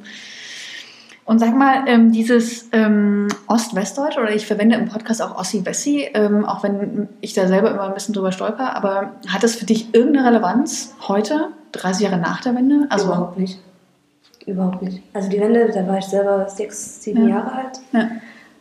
und 1.31 1.39
sag 1.39 1.55
mal, 1.55 1.85
ähm, 1.87 2.11
dieses 2.11 2.67
ähm, 2.73 3.29
Ost-Westdeutsch, 3.47 4.17
oder 4.17 4.35
ich 4.35 4.45
verwende 4.45 4.75
im 4.75 4.89
Podcast 4.89 5.21
auch 5.21 5.37
Ossi-Wessi, 5.39 6.09
ähm, 6.13 6.43
auch 6.43 6.61
wenn 6.61 7.07
ich 7.21 7.33
da 7.33 7.47
selber 7.47 7.71
immer 7.71 7.83
ein 7.83 7.93
bisschen 7.93 8.13
drüber 8.13 8.33
stolper, 8.33 8.75
aber 8.75 9.13
hat 9.29 9.41
das 9.41 9.55
für 9.55 9.65
dich 9.65 9.95
irgendeine 9.95 10.27
Relevanz 10.27 10.93
heute, 11.07 11.47
30 11.71 12.03
Jahre 12.03 12.17
nach 12.17 12.41
der 12.41 12.53
Wende? 12.53 12.85
Also, 12.89 13.05
Überhaupt 13.05 13.39
nicht. 13.39 13.59
Überhaupt 14.45 14.81
nicht. 14.81 15.01
Also 15.13 15.29
die 15.29 15.39
Wende, 15.39 15.71
da 15.73 15.87
war 15.87 15.99
ich 15.99 16.05
selber 16.05 16.49
sechs, 16.49 17.01
sieben 17.01 17.29
Ja. 17.29 17.37
Jahre 17.37 17.51
alt. 17.53 17.79
Ja. 17.93 18.09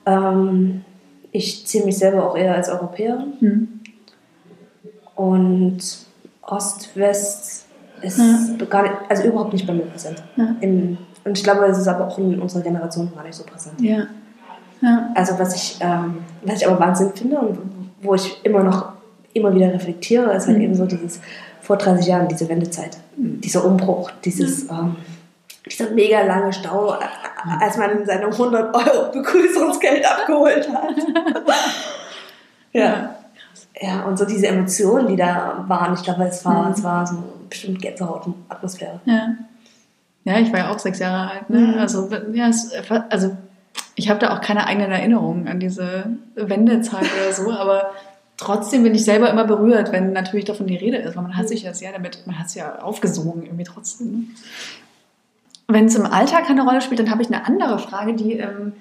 Ähm, 0.07 0.85
ich 1.33 1.67
ziehe 1.67 1.85
mich 1.85 1.99
selber 1.99 2.25
auch 2.25 2.37
eher 2.37 2.55
als 2.55 2.69
Europäerin. 2.69 3.33
Hm. 3.41 3.81
Und 5.17 5.81
Ost, 6.43 6.91
West 6.95 7.67
ist 8.01 8.19
Ja. 8.19 8.65
gar 8.67 8.83
nicht, 8.83 8.95
also 9.09 9.25
überhaupt 9.25 9.55
nicht 9.55 9.67
bei 9.67 9.73
mir 9.73 9.87
präsent. 9.87 10.23
Ja. 10.37 10.55
Und 11.25 11.37
ich 11.37 11.45
glaube, 11.45 11.65
es 11.67 11.79
ist 11.79 11.89
aber 11.89 12.07
auch 12.07 12.19
in 12.19 12.41
unserer 12.41 12.63
Generation 12.63 13.11
gar 13.15 13.25
nicht 13.25 13.35
so 13.35 13.45
präsent. 13.45 13.81
Ja. 13.81 14.05
Ja. 14.83 15.11
Also 15.15 15.39
was 15.39 15.55
ich, 15.55 15.79
ähm, 15.81 16.19
was 16.45 16.61
ich 16.63 16.67
aber 16.67 16.81
Wahnsinn 16.81 17.13
finde 17.15 17.39
und 17.39 17.59
wo 18.03 18.15
ich 18.15 18.43
immer 18.45 18.63
noch 18.63 18.93
immer 19.35 19.55
wieder 19.55 19.73
reflektiere, 19.73 20.33
ist 20.33 20.47
halt 20.47 20.57
Mhm. 20.57 20.65
eben 20.65 20.75
so 20.75 20.87
dieses 20.87 21.21
vor 21.61 21.77
30 21.77 22.07
Jahren, 22.07 22.27
diese 22.29 22.49
Wendezeit, 22.49 22.97
dieser 23.17 23.65
Umbruch, 23.65 24.11
dieses 24.25 24.69
ähm, 24.71 24.97
dieser 25.71 25.91
mega 25.91 26.23
lange 26.23 26.53
Stau, 26.53 26.95
äh, 26.95 26.99
als 27.61 27.77
man 27.77 28.05
seine 28.07 28.27
100 28.33 28.75
Euro 28.75 29.13
Begrüßungsgeld 29.13 30.05
abgeholt 30.11 30.69
hat. 30.73 30.95
ja. 32.73 33.15
Ja, 33.83 34.03
und 34.05 34.19
so 34.19 34.25
diese 34.27 34.47
Emotionen, 34.49 35.07
die 35.09 35.17
da 35.17 35.65
waren, 35.67 35.95
ich 35.95 36.03
glaube, 36.03 36.25
es 36.25 36.45
war, 36.45 36.67
Mhm. 36.67 36.73
es 36.73 36.83
war 36.85 37.07
so 37.07 37.15
bestimmt 37.49 37.81
Gänsehaut-Atmosphäre. 37.81 39.01
Ja. 39.07 39.29
Ja, 40.25 40.39
ich 40.39 40.53
war 40.53 40.61
ja 40.61 40.71
auch 40.71 40.79
sechs 40.79 40.99
Jahre 40.99 41.31
alt. 41.31 41.51
Ne? 41.51 41.59
Mhm. 41.59 41.79
Also, 41.79 42.09
ja, 42.33 42.49
es, 42.49 42.73
also 43.09 43.37
ich 43.95 44.09
habe 44.09 44.21
da 44.21 44.35
auch 44.35 44.41
keine 44.41 44.67
eigenen 44.67 44.91
Erinnerungen 44.91 45.49
an 45.49 45.61
diese 45.61 46.07
Wendezeit 46.35 47.07
oder 47.23 47.33
so, 47.33 47.51
aber 47.59 47.93
trotzdem 48.37 48.83
bin 48.83 48.95
ich 48.95 49.05
selber 49.05 49.31
immer 49.31 49.45
berührt, 49.45 49.93
wenn 49.93 50.13
natürlich 50.13 50.47
davon 50.47 50.67
die 50.67 50.77
Rede 50.77 50.99
ist, 50.99 51.17
weil 51.17 51.23
man 51.23 51.37
hat 51.37 51.49
sich 51.49 51.63
das 51.65 51.81
ja 51.81 51.93
damit, 51.93 52.27
man 52.27 52.39
hat 52.39 52.47
es 52.47 52.55
ja 52.55 52.81
aufgesogen 52.81 53.45
irgendwie 53.45 53.65
trotzdem. 53.65 54.13
Ne? 54.13 54.25
Wenn 55.69 55.87
es 55.87 55.95
im 55.95 56.07
Alltag 56.07 56.47
keine 56.47 56.65
Rolle 56.65 56.81
spielt, 56.81 57.01
dann 57.01 57.11
habe 57.11 57.23
ich 57.23 57.29
eine 57.29 57.47
andere 57.47 57.79
Frage, 57.79 58.15
die 58.15 58.39
ähm, 58.39 58.73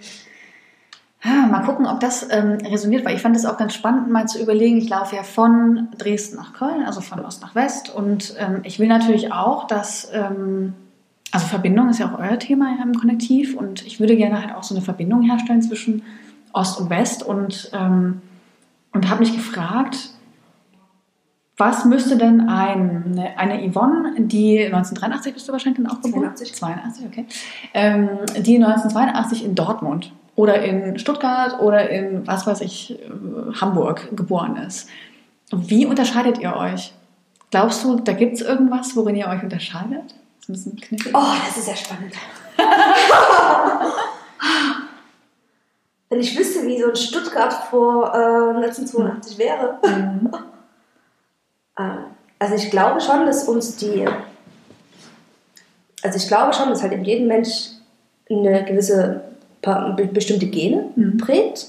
ah, 1.22 1.48
mal 1.48 1.64
gucken, 1.64 1.86
ob 1.86 2.00
das 2.00 2.28
ähm, 2.32 2.58
resoniert, 2.66 3.06
weil 3.06 3.16
ich 3.16 3.22
fand 3.22 3.36
es 3.36 3.46
auch 3.46 3.58
ganz 3.58 3.74
spannend, 3.74 4.10
mal 4.10 4.28
zu 4.28 4.42
überlegen. 4.42 4.78
Ich 4.78 4.90
laufe 4.90 5.16
ja 5.16 5.24
von 5.24 5.90
Dresden 5.98 6.38
nach 6.38 6.54
Köln, 6.54 6.86
also 6.86 7.02
von 7.02 7.24
Ost 7.24 7.42
nach 7.42 7.54
West, 7.56 7.94
und 7.94 8.36
ähm, 8.40 8.62
ich 8.64 8.80
will 8.80 8.88
natürlich 8.88 9.32
auch, 9.32 9.68
dass 9.68 10.10
ähm, 10.14 10.74
also 11.40 11.52
Verbindung 11.52 11.88
ist 11.88 12.00
ja 12.00 12.12
auch 12.12 12.20
euer 12.20 12.38
Thema 12.38 12.76
ja 12.78 12.84
im 12.84 12.94
Konnektiv 12.94 13.56
und 13.56 13.86
ich 13.86 14.02
würde 14.02 14.18
gerne 14.18 14.42
halt 14.42 14.54
auch 14.54 14.64
so 14.64 14.76
eine 14.76 14.84
Verbindung 14.84 15.22
herstellen 15.22 15.62
zwischen 15.62 16.04
Ost 16.52 16.82
und 16.82 16.90
West 16.90 17.24
und, 17.24 17.72
ähm, 17.74 18.22
und 18.92 19.10
habe 19.10 19.22
mich 19.22 19.34
gefragt, 19.34 20.10
was 21.56 21.86
müsste 21.86 22.18
denn 22.18 22.50
ein, 22.50 23.18
eine 23.38 23.72
Yvonne, 23.72 24.16
die 24.18 24.66
1983 24.66 25.34
bist 25.34 25.48
du 25.48 25.54
wahrscheinlich 25.54 25.82
dann 25.82 25.92
auch 25.92 26.02
geboren? 26.02 26.36
82. 26.36 26.56
82, 26.56 27.06
okay. 27.06 27.26
Ähm, 27.74 28.10
die 28.38 28.56
1982 28.56 29.46
in 29.46 29.56
Dortmund 29.56 30.12
oder 30.36 30.62
in 30.62 31.00
Stuttgart 31.00 31.62
oder 31.62 31.90
in, 31.90 32.28
was 32.28 32.48
weiß 32.48 32.60
ich, 32.62 33.00
äh, 33.00 33.54
Hamburg 33.62 34.10
geboren 34.16 34.58
ist. 34.58 34.90
Wie 35.52 35.86
unterscheidet 35.86 36.40
ihr 36.40 36.56
euch? 36.56 36.94
Glaubst 37.50 37.86
du, 37.86 37.96
da 37.96 38.12
gibt 38.12 38.34
es 38.34 38.42
irgendwas, 38.42 38.96
worin 38.98 39.16
ihr 39.16 39.28
euch 39.28 39.42
unterscheidet? 39.42 40.16
Ein 40.50 40.54
bisschen 40.54 40.76
knifflig. 40.78 41.14
Oh, 41.16 41.34
das 41.48 41.58
ist 41.58 41.68
ja 41.68 41.76
spannend. 41.76 42.12
Wenn 46.10 46.20
ich 46.22 46.38
wüsste, 46.38 46.66
wie 46.66 46.82
so 46.82 46.90
ein 46.90 46.96
Stuttgart 46.96 47.54
vor 47.70 48.08
äh, 48.16 48.58
1982 48.66 49.38
wäre. 49.38 49.78
Mhm. 49.86 50.32
Äh, 51.78 51.84
Also 52.40 52.56
ich 52.56 52.72
glaube 52.72 53.00
schon, 53.00 53.26
dass 53.26 53.48
uns 53.48 53.78
die, 53.78 54.06
also 56.04 56.18
ich 56.18 56.28
glaube 56.28 56.52
schon, 56.54 56.68
dass 56.70 56.82
halt 56.82 56.92
in 56.92 57.06
jedem 57.06 57.28
Mensch 57.28 57.70
eine 58.30 58.66
gewisse 58.66 59.22
bestimmte 60.12 60.48
Gene 60.48 60.90
Mhm. 60.96 61.18
prägt, 61.18 61.68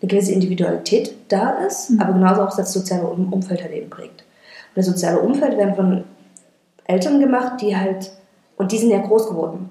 eine 0.00 0.08
gewisse 0.08 0.32
Individualität 0.32 1.14
da 1.28 1.50
ist, 1.66 1.90
Mhm. 1.90 2.00
aber 2.00 2.12
genauso 2.14 2.42
auch 2.42 2.56
das 2.56 2.72
soziale 2.72 3.06
Um- 3.06 3.32
Umfeld 3.34 3.60
halt 3.62 3.72
eben 3.72 3.90
prägt. 3.90 4.22
Und 4.22 4.76
das 4.76 4.86
soziale 4.86 5.18
Umfeld 5.20 5.58
werden 5.58 5.74
von 5.74 6.04
Eltern 6.84 7.20
gemacht, 7.20 7.60
die 7.60 7.76
halt, 7.76 8.10
und 8.56 8.72
die 8.72 8.78
sind 8.78 8.90
ja 8.90 8.98
groß 8.98 9.28
geworden 9.28 9.70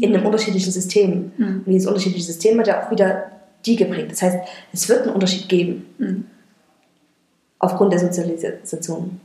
in 0.00 0.14
einem 0.14 0.24
unterschiedlichen 0.26 0.70
System. 0.70 1.32
Mhm. 1.36 1.62
Und 1.66 1.72
dieses 1.72 1.86
unterschiedliche 1.88 2.26
System 2.26 2.58
hat 2.60 2.66
ja 2.68 2.84
auch 2.86 2.90
wieder 2.90 3.32
die 3.66 3.76
geprägt. 3.76 4.12
Das 4.12 4.22
heißt, 4.22 4.38
es 4.72 4.88
wird 4.88 5.02
einen 5.02 5.14
Unterschied 5.14 5.48
geben 5.48 5.86
Mhm. 5.98 6.24
aufgrund 7.58 7.92
der 7.92 7.98
Sozialisation. 8.00 9.20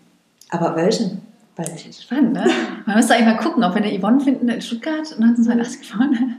Aber 0.50 0.76
welchen? 0.76 1.22
Weiß 1.56 1.72
ich 1.76 1.86
nicht. 1.86 2.02
Spannend, 2.02 2.34
ne? 2.34 2.46
Man 2.88 2.96
müsste 2.96 3.14
eigentlich 3.14 3.28
mal 3.28 3.38
gucken, 3.38 3.64
ob 3.64 3.76
wir 3.76 3.84
eine 3.84 4.00
Yvonne 4.00 4.20
finden 4.20 4.50
in 4.50 4.62
Stuttgart 4.62 5.14
1982 5.14 5.88
geboren. 5.92 6.38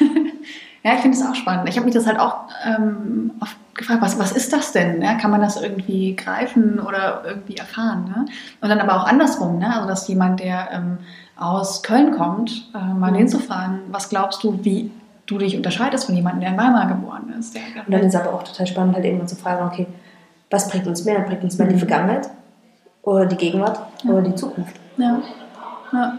ja, 0.84 0.94
ich 0.94 1.00
finde 1.00 1.16
es 1.16 1.24
auch 1.24 1.34
spannend. 1.34 1.68
Ich 1.68 1.76
habe 1.76 1.86
mich 1.86 1.94
das 1.94 2.06
halt 2.06 2.18
auch 2.20 2.44
ähm, 2.64 3.32
oft 3.40 3.56
gefragt, 3.74 4.02
was, 4.02 4.18
was 4.18 4.32
ist 4.32 4.52
das 4.52 4.72
denn? 4.72 5.02
Ja, 5.02 5.14
kann 5.14 5.30
man 5.30 5.40
das 5.40 5.60
irgendwie 5.60 6.14
greifen 6.16 6.80
oder 6.80 7.22
irgendwie 7.24 7.56
erfahren? 7.56 8.04
Ne? 8.04 8.26
Und 8.60 8.68
dann 8.68 8.80
aber 8.80 8.96
auch 8.96 9.06
andersrum, 9.06 9.58
ne? 9.58 9.74
also 9.74 9.88
dass 9.88 10.08
jemand, 10.08 10.40
der 10.40 10.68
ähm, 10.72 10.98
aus 11.36 11.82
Köln 11.82 12.12
kommt, 12.12 12.70
äh, 12.74 12.94
mal 12.94 13.26
zu 13.28 13.38
fragen, 13.38 13.80
was 13.90 14.08
glaubst 14.08 14.42
du, 14.42 14.58
wie 14.64 14.90
du 15.26 15.38
dich 15.38 15.56
unterscheidest 15.56 16.06
von 16.06 16.14
jemandem, 16.14 16.40
der 16.40 16.50
in 16.50 16.58
Weimar 16.58 16.88
geboren 16.88 17.32
ist? 17.38 17.54
Der 17.54 17.62
Und 17.86 17.92
dann 17.92 18.02
ist 18.02 18.16
aber 18.16 18.32
auch 18.32 18.42
total 18.42 18.66
spannend, 18.66 18.94
halt 18.94 19.04
eben 19.04 19.26
zu 19.26 19.36
fragen, 19.36 19.66
okay, 19.66 19.86
was 20.50 20.68
prägt 20.68 20.86
uns 20.86 21.04
mehr? 21.04 21.20
Prägt 21.20 21.44
uns 21.44 21.58
mehr 21.58 21.68
die 21.68 21.74
Mhm. 21.74 21.80
Vergangenheit 21.80 22.30
oder 23.02 23.26
die 23.26 23.36
Gegenwart 23.36 23.80
oder 24.04 24.22
die 24.22 24.34
Zukunft? 24.34 24.74
Ja. 24.96 25.20
ja. 25.92 26.18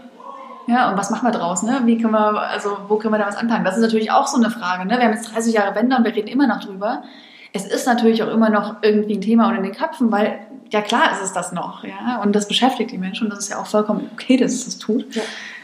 Ja, 0.66 0.90
und 0.90 0.96
was 0.98 1.10
machen 1.10 1.26
wir 1.26 1.32
draus? 1.32 1.62
Ne? 1.62 1.80
Wie 1.84 1.98
können 1.98 2.12
wir, 2.12 2.40
also 2.42 2.76
wo 2.88 2.96
können 2.96 3.14
wir 3.14 3.18
da 3.18 3.26
was 3.26 3.36
anfangen? 3.36 3.64
Das 3.64 3.76
ist 3.76 3.82
natürlich 3.82 4.10
auch 4.10 4.26
so 4.26 4.36
eine 4.36 4.50
Frage. 4.50 4.86
Ne? 4.86 4.96
Wir 4.98 5.04
haben 5.06 5.12
jetzt 5.14 5.34
30 5.34 5.54
Jahre 5.54 5.74
Wende 5.74 5.96
und 5.96 6.04
wir 6.04 6.14
reden 6.14 6.28
immer 6.28 6.46
noch 6.46 6.60
drüber. 6.60 7.02
Es 7.52 7.66
ist 7.66 7.86
natürlich 7.86 8.22
auch 8.22 8.28
immer 8.28 8.48
noch 8.50 8.76
irgendwie 8.82 9.14
ein 9.16 9.20
Thema 9.20 9.48
unter 9.48 9.62
den 9.62 9.72
Köpfen, 9.72 10.12
weil 10.12 10.38
ja 10.70 10.80
klar 10.82 11.10
ist 11.12 11.22
es 11.24 11.32
das 11.32 11.50
noch, 11.50 11.82
ja. 11.82 12.20
Und 12.22 12.36
das 12.36 12.46
beschäftigt 12.46 12.92
die 12.92 12.98
Menschen 12.98 13.24
und 13.24 13.30
das 13.30 13.40
ist 13.40 13.48
ja 13.48 13.58
auch 13.58 13.66
vollkommen 13.66 14.08
okay, 14.12 14.36
dass 14.36 14.52
es 14.52 14.64
das 14.66 14.78
tut. 14.78 15.04
Ja. 15.16 15.22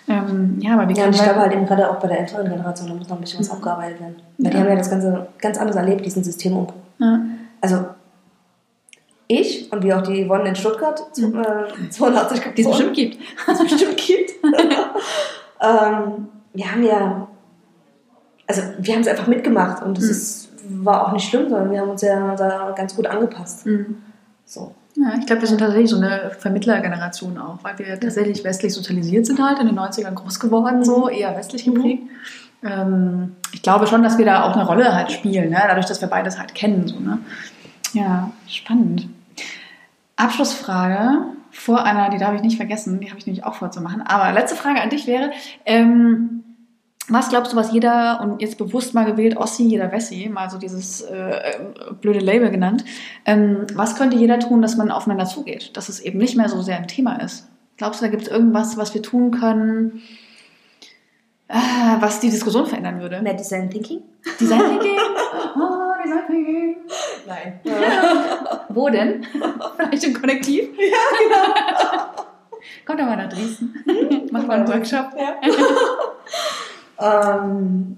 Ähm, 0.09 0.59
ja, 0.61 0.75
aber 0.75 0.89
wie 0.89 0.95
Ja, 0.95 1.07
und 1.07 1.15
ich 1.15 1.23
glaube 1.23 1.39
halt 1.41 1.53
eben 1.53 1.65
gerade 1.67 1.89
auch 1.89 1.97
bei 2.01 2.09
der 2.09 2.21
älteren 2.21 2.49
Generation, 2.49 2.89
da 2.89 2.95
muss 2.95 3.09
noch 3.09 3.17
ein 3.17 3.21
bisschen 3.21 3.39
was 3.41 3.49
Mhm. 3.49 3.55
aufgearbeitet 3.55 4.01
werden. 4.01 4.17
Weil 4.39 4.51
die 4.51 4.57
Ja. 4.57 4.63
haben 4.65 4.71
ja 4.71 4.77
das 4.77 4.91
Ganze 4.91 5.29
ganz 5.41 5.59
anders 5.59 5.77
erlebt, 5.77 6.05
diesen 6.05 6.25
Systemumbruch. 6.25 6.75
ja. 6.99 7.21
Also 7.61 7.85
ich 9.29 9.73
und 9.73 9.83
wie 9.83 9.93
auch 9.93 10.03
die 10.03 10.25
Yvonne 10.27 10.49
in 10.51 10.57
Stuttgart, 10.57 11.15
zu- 11.15 11.29
Mhm. 11.29 11.41
äh, 11.41 11.91
82 11.91 12.41
die 12.41 12.49
es 12.49 12.55
geboren, 12.57 12.71
bestimmt 12.73 12.95
gibt. 12.95 13.19
es 13.49 13.59
bestimmt 13.59 13.97
gibt. 13.97 14.26
ähm, 15.61 16.29
wir 16.53 16.73
haben 16.73 16.83
ja, 16.83 17.29
also 18.47 18.63
wir 18.79 18.95
haben 18.95 19.01
es 19.03 19.09
einfach 19.09 19.27
mitgemacht 19.27 19.83
und 19.83 19.99
es 19.99 20.49
Mhm. 20.69 20.85
war 20.85 21.07
auch 21.07 21.13
nicht 21.13 21.29
schlimm, 21.29 21.49
sondern 21.49 21.71
wir 21.71 21.81
haben 21.81 21.91
uns 21.91 22.03
ja 22.03 22.35
da 22.35 22.73
ganz 22.77 22.97
gut 22.97 23.07
angepasst. 23.07 23.67
Mhm. 23.67 23.99
So. 24.45 24.75
Ja, 24.97 25.13
ich 25.19 25.27
glaube, 25.27 25.43
wir 25.43 25.49
sind 25.49 25.59
tatsächlich 25.59 25.91
so 25.91 25.97
eine 25.99 26.31
Vermittlergeneration 26.39 27.37
auch, 27.39 27.59
weil 27.63 27.79
wir 27.79 28.01
tatsächlich 28.01 28.43
westlich 28.45 28.73
sozialisiert 28.73 29.27
sind 29.27 29.43
halt, 29.43 29.59
in 29.59 29.67
den 29.67 29.79
90ern 29.79 30.15
groß 30.15 30.41
geworden, 30.41 30.85
so 30.85 31.09
eher 31.09 31.37
westlich 31.37 31.67
Mhm. 31.67 31.75
geprägt. 31.75 32.03
Ähm, 32.65 33.37
ich 33.53 33.63
glaube 33.63 33.87
schon, 33.87 34.03
dass 34.03 34.17
wir 34.17 34.25
da 34.25 34.45
auch 34.45 34.55
eine 34.55 34.65
Rolle 34.67 34.95
halt 34.95 35.13
spielen, 35.13 35.51
ne? 35.51 35.63
dadurch, 35.69 35.87
dass 35.87 36.01
wir 36.01 36.09
beides 36.09 36.39
halt 36.39 36.55
kennen. 36.55 36.89
So, 36.89 36.99
ne? 36.99 37.19
Ja, 37.93 38.31
spannend. 38.49 39.09
Abschlussfrage 40.17 41.19
vor 41.57 41.85
einer, 41.85 42.11
die 42.11 42.19
darf 42.19 42.35
ich 42.35 42.43
nicht 42.43 42.57
vergessen, 42.57 43.01
die 43.01 43.09
habe 43.09 43.19
ich 43.19 43.27
nämlich 43.27 43.45
auch 43.45 43.55
vorzumachen. 43.55 44.03
Aber 44.03 44.33
letzte 44.33 44.57
Frage 44.57 44.81
an 44.81 44.91
dich 44.91 45.07
wäre, 45.07 45.31
ähm, 45.65 46.45
was 47.09 47.29
glaubst 47.29 47.53
du, 47.53 47.57
was 47.57 47.73
jeder, 47.73 48.21
und 48.21 48.43
jetzt 48.43 48.59
bewusst 48.59 48.95
mal 48.95 49.05
gewählt, 49.05 49.37
Ossi, 49.37 49.65
jeder 49.65 49.93
Wessi, 49.93 50.29
mal 50.29 50.51
so 50.51 50.59
dieses 50.59 51.03
äh, 51.03 51.61
blöde 52.01 52.19
Label 52.19 52.51
genannt, 52.51 52.85
ähm, 53.25 53.67
was 53.75 53.97
könnte 53.97 54.17
jeder 54.17 54.41
tun, 54.41 54.61
dass 54.61 54.77
man 54.77 54.91
aufeinander 54.91 55.27
zugeht, 55.27 55.77
dass 55.77 55.89
es 55.89 56.01
eben 56.01 56.19
nicht 56.19 56.37
mehr 56.37 56.49
so 56.49 56.63
sehr 56.63 56.77
ein 56.77 56.89
Thema 56.89 57.17
ist? 57.17 57.49
Glaubst 57.77 58.01
du, 58.01 58.07
da 58.07 58.11
gibt 58.11 58.25
es 58.25 58.29
irgendwas, 58.29 58.77
was 58.77 58.95
wir 58.95 59.03
tun 59.03 59.31
können, 59.31 60.03
äh, 61.49 61.55
was 62.01 62.21
die 62.21 62.31
Diskussion 62.31 62.67
verändern 62.67 63.01
würde? 63.01 63.21
Mehr 63.23 63.35
Design 63.35 63.71
Thinking? 63.71 64.01
Design 64.41 64.61
Thinking? 64.61 64.99
oh, 65.57 65.93
Design 66.05 66.27
Thinking. 66.29 66.77
Nein. 67.27 67.61
Wo 68.69 68.89
denn? 68.89 69.25
Vielleicht 69.77 70.05
im 70.05 70.15
Kollektiv? 70.15 70.69
Ja, 70.79 71.17
genau. 71.23 72.23
Kommt 72.85 73.01
doch 73.01 73.07
mal 73.07 73.17
nach 73.17 73.29
Dresden. 73.29 73.75
Macht 74.33 74.47
mal 74.49 74.55
einen 74.61 74.69
Workshop. 74.69 75.07
Ja. 75.17 75.37
ähm, 77.43 77.97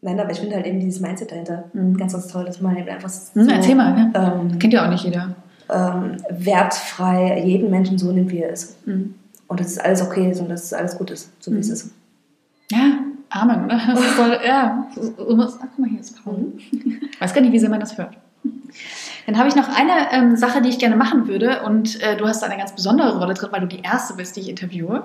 nein, 0.00 0.20
aber 0.20 0.30
ich 0.30 0.40
finde 0.40 0.56
halt 0.56 0.66
eben 0.66 0.80
dieses 0.80 1.00
Mindset 1.00 1.30
dahinter 1.30 1.64
Mhm. 1.72 1.96
ganz, 1.96 2.12
ganz 2.12 2.28
toll, 2.28 2.44
dass 2.44 2.60
man 2.60 2.76
eben 2.76 2.88
einfach 2.88 3.08
so, 3.08 3.40
Hm, 3.40 3.48
erzähl 3.48 3.74
mal, 3.74 3.94
ne? 3.94 4.12
ähm, 4.14 4.58
Kennt 4.58 4.72
ja 4.72 4.86
auch 4.86 4.90
nicht 4.90 5.04
jeder. 5.04 5.34
ähm, 5.70 6.16
wertfrei 6.30 7.42
jeden 7.44 7.70
Menschen 7.70 7.98
so 7.98 8.10
nimmt, 8.12 8.30
wie 8.30 8.40
er 8.42 8.50
ist. 8.50 8.86
Mhm. 8.86 9.14
Und 9.46 9.60
dass 9.60 9.68
es 9.68 9.78
alles 9.78 10.02
okay 10.02 10.30
ist 10.30 10.40
und 10.40 10.48
dass 10.50 10.64
es 10.64 10.72
alles 10.72 10.96
gut 10.98 11.10
ist, 11.10 11.30
so 11.42 11.52
wie 11.52 11.58
es 11.58 11.68
ist. 11.70 11.90
Ja, 12.70 12.98
Amen, 13.30 13.64
oder? 13.64 13.78
Voll, 13.96 14.38
ja. 14.44 14.86
Ach, 14.90 14.96
guck 14.96 15.78
mal, 15.78 15.88
hier 15.88 16.00
ist 16.00 16.22
Paul. 16.24 16.52
Weiß 17.18 17.34
gar 17.34 17.40
nicht, 17.40 17.52
wie 17.52 17.58
sehr 17.58 17.68
man 17.68 17.80
das 17.80 17.98
hört. 17.98 18.16
Dann 19.26 19.36
habe 19.36 19.48
ich 19.48 19.56
noch 19.56 19.68
eine 19.68 20.12
ähm, 20.12 20.36
Sache, 20.36 20.62
die 20.62 20.70
ich 20.70 20.78
gerne 20.78 20.96
machen 20.96 21.28
würde. 21.28 21.62
Und 21.62 22.00
äh, 22.02 22.16
du 22.16 22.26
hast 22.26 22.42
da 22.42 22.46
eine 22.46 22.56
ganz 22.56 22.72
besondere 22.72 23.18
Rolle 23.18 23.34
drin, 23.34 23.50
weil 23.52 23.60
du 23.60 23.66
die 23.66 23.82
Erste 23.82 24.14
bist, 24.14 24.36
die 24.36 24.40
ich 24.40 24.48
interviewe. 24.48 25.02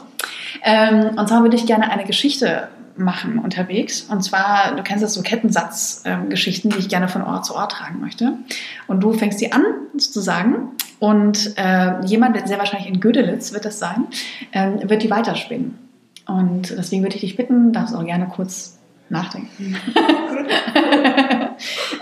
Ähm, 0.63 1.17
und 1.17 1.27
zwar 1.27 1.41
würde 1.41 1.57
ich 1.57 1.65
gerne 1.65 1.91
eine 1.91 2.05
Geschichte 2.05 2.69
machen 2.95 3.39
unterwegs. 3.39 4.03
Und 4.03 4.23
zwar, 4.23 4.75
du 4.75 4.83
kennst 4.83 5.03
das 5.03 5.15
so 5.15 5.21
Kettensatzgeschichten, 5.21 6.69
die 6.71 6.77
ich 6.77 6.89
gerne 6.89 7.09
von 7.09 7.23
Ort 7.23 7.45
zu 7.45 7.55
Ort 7.55 7.73
tragen 7.73 7.99
möchte. 7.99 8.37
Und 8.87 9.01
du 9.01 9.13
fängst 9.13 9.41
die 9.41 9.51
an, 9.51 9.63
sozusagen. 9.97 10.69
Und 10.99 11.57
äh, 11.57 12.05
jemand, 12.05 12.47
sehr 12.47 12.59
wahrscheinlich 12.59 12.87
in 12.87 13.01
Gödelitz 13.01 13.51
wird 13.51 13.65
das 13.65 13.79
sein, 13.79 14.05
ähm, 14.53 14.89
wird 14.89 15.03
die 15.03 15.09
weiterspinnen. 15.09 15.82
Und 16.25 16.71
deswegen 16.71 17.03
würde 17.03 17.15
ich 17.15 17.21
dich 17.21 17.35
bitten, 17.35 17.73
darfst 17.73 17.95
auch 17.95 18.05
gerne 18.05 18.27
kurz 18.27 18.79
nachdenken. 19.09 19.75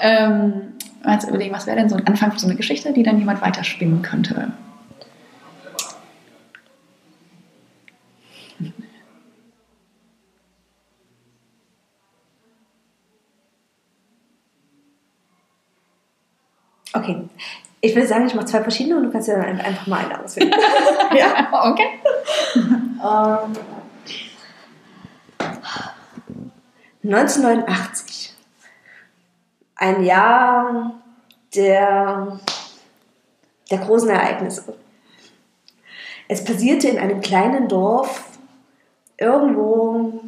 ähm, 0.01 0.73
mal 1.03 1.19
zu 1.19 1.29
überlegen, 1.29 1.53
was 1.53 1.65
wäre 1.65 1.77
denn 1.77 1.89
so 1.89 1.95
ein 1.95 2.05
Anfang 2.07 2.31
für 2.31 2.39
so 2.39 2.47
eine 2.47 2.55
Geschichte, 2.55 2.93
die 2.93 3.03
dann 3.03 3.19
jemand 3.19 3.41
weiterspinnen 3.41 4.01
könnte? 4.01 4.51
Okay. 16.93 17.23
Ich 17.83 17.95
würde 17.95 18.07
sagen, 18.07 18.27
ich 18.27 18.35
mache 18.35 18.45
zwei 18.45 18.61
verschiedene 18.61 18.97
und 18.97 19.03
du 19.03 19.11
kannst 19.11 19.27
ja 19.27 19.35
dann 19.35 19.59
einfach 19.59 19.87
mal 19.87 20.05
eine 20.05 20.23
auswählen. 20.23 20.51
ja? 21.17 21.71
Okay. 21.71 21.87
Ähm, 22.55 23.80
1989. 27.03 28.35
Ein 29.75 30.03
Jahr 30.03 30.93
der, 31.55 32.39
der 33.69 33.77
großen 33.79 34.09
Ereignisse. 34.09 34.75
Es 36.27 36.43
passierte 36.43 36.87
in 36.87 36.99
einem 36.99 37.21
kleinen 37.21 37.67
Dorf 37.67 38.25
irgendwo. 39.17 40.21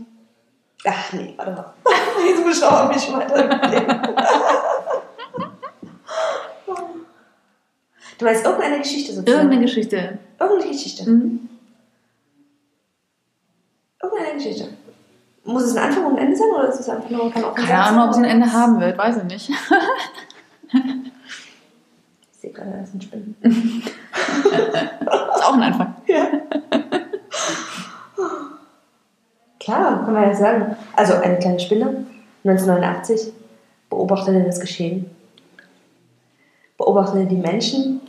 Ach 0.86 1.14
nee, 1.14 1.34
warte 1.38 1.52
mal. 1.52 1.74
Jetzt 2.28 2.44
muss 2.44 2.58
ich 2.58 3.08
mich 3.08 3.14
weiter. 3.14 4.14
Du 8.18 8.26
weißt 8.26 8.46
irgendeine 8.46 8.80
Geschichte 8.80 9.14
sozusagen. 9.14 9.38
Irgendeine 9.38 9.62
Geschichte. 9.62 10.20
Irgendeine 10.40 10.72
Geschichte. 10.72 11.10
Mhm. 11.10 11.50
Irgendeine 14.02 14.34
Geschichte. 14.36 14.70
Muss 15.46 15.64
es 15.64 15.76
ein 15.76 15.84
Anfang 15.84 16.06
und 16.06 16.14
ein 16.18 16.26
Ende 16.28 16.38
sein 16.38 16.48
oder 16.56 16.70
ist 16.70 16.80
es 16.80 16.90
einfach 16.90 17.10
nur 17.10 17.32
kann 17.32 17.44
auch 17.44 17.56
ein 17.56 17.66
Keine 17.66 17.84
Ahnung, 17.84 18.04
ob 18.06 18.12
es 18.12 18.18
ein? 18.18 18.24
Ende 18.26 18.52
haben 18.52 18.80
wird, 18.80 18.98
weiß 18.98 19.18
ich 19.18 19.24
nicht. 19.24 19.50
Ich 22.36 22.50
sehe 22.50 22.52
gerade, 22.52 22.72
das 22.82 22.92
sind 22.92 23.04
Spinnen. 23.04 23.36
Ist 23.42 25.44
auch 25.46 25.54
ein 25.54 25.62
Anfang. 25.64 25.96
Klar, 29.60 30.04
kann 30.04 30.14
man 30.14 30.24
ja 30.24 30.36
sagen. 30.36 30.76
Also 30.96 31.14
eine 31.14 31.40
kleine 31.40 31.60
Spinne, 31.60 32.06
1989, 32.44 33.32
beobachtete 33.90 34.44
das 34.44 34.60
Geschehen. 34.60 35.10
Beobachtete 36.78 37.26
die 37.28 37.38
Menschen 37.38 38.02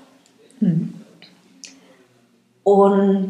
Hm. 0.60 0.94
und 2.64 3.28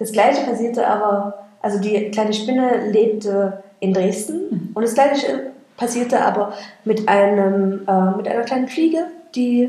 das 0.00 0.12
Gleiche 0.12 0.44
passierte 0.44 0.86
aber, 0.86 1.46
also 1.60 1.78
die 1.78 2.10
kleine 2.10 2.32
Spinne 2.32 2.90
lebte 2.90 3.62
in 3.80 3.92
Dresden 3.92 4.72
und 4.74 4.82
das 4.82 4.94
Gleiche 4.94 5.52
passierte 5.76 6.24
aber 6.24 6.54
mit, 6.84 7.06
einem, 7.06 7.86
äh, 7.86 8.16
mit 8.16 8.26
einer 8.26 8.42
kleinen 8.42 8.66
Fliege, 8.66 9.06
die 9.34 9.68